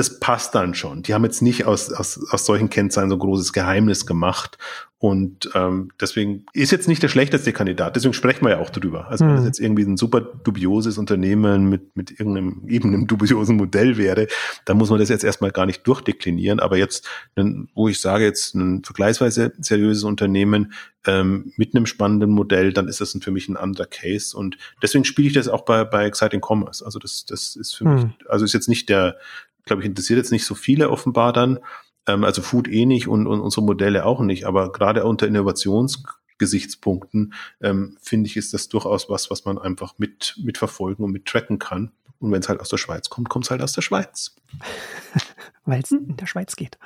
[0.00, 1.02] das passt dann schon.
[1.02, 4.56] Die haben jetzt nicht aus, aus, aus solchen Kennzahlen so ein großes Geheimnis gemacht.
[4.96, 7.96] Und ähm, deswegen ist jetzt nicht der schlechteste Kandidat.
[7.96, 9.08] Deswegen sprechen wir ja auch drüber.
[9.08, 9.46] Also wenn das hm.
[9.46, 14.26] jetzt irgendwie ein super dubioses Unternehmen mit, mit irgendeinem eben einem dubiosen Modell wäre,
[14.64, 16.60] dann muss man das jetzt erstmal gar nicht durchdeklinieren.
[16.60, 17.06] Aber jetzt,
[17.74, 20.72] wo ich sage, jetzt ein vergleichsweise seriöses Unternehmen
[21.06, 24.34] ähm, mit einem spannenden Modell, dann ist das für mich ein anderer Case.
[24.34, 26.84] Und deswegen spiele ich das auch bei, bei Exciting Commerce.
[26.84, 27.94] Also das, das ist für hm.
[27.94, 29.16] mich, also ist jetzt nicht der
[29.70, 31.60] glaube ich, interessiert jetzt nicht so viele offenbar dann.
[32.06, 34.44] Ähm, also Food eh nicht und, und unsere Modelle auch nicht.
[34.44, 40.36] Aber gerade unter Innovationsgesichtspunkten ähm, finde ich, ist das durchaus was, was man einfach mit,
[40.42, 41.92] mit verfolgen und mit tracken kann.
[42.20, 44.36] Und wenn es halt aus der Schweiz kommt, kommt es halt aus der Schweiz.
[45.64, 46.78] Weil es in der Schweiz geht.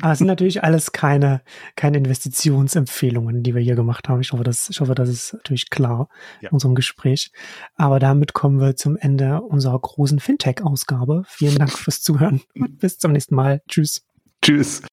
[0.00, 1.42] Aber es sind natürlich alles keine,
[1.76, 4.20] keine Investitionsempfehlungen, die wir hier gemacht haben.
[4.20, 6.08] Ich hoffe, das, ich hoffe, das ist natürlich klar
[6.40, 6.48] ja.
[6.48, 7.32] in unserem Gespräch.
[7.74, 11.24] Aber damit kommen wir zum Ende unserer großen Fintech-Ausgabe.
[11.26, 13.62] Vielen Dank fürs Zuhören und bis zum nächsten Mal.
[13.68, 14.02] Tschüss.
[14.40, 14.80] Tschüss.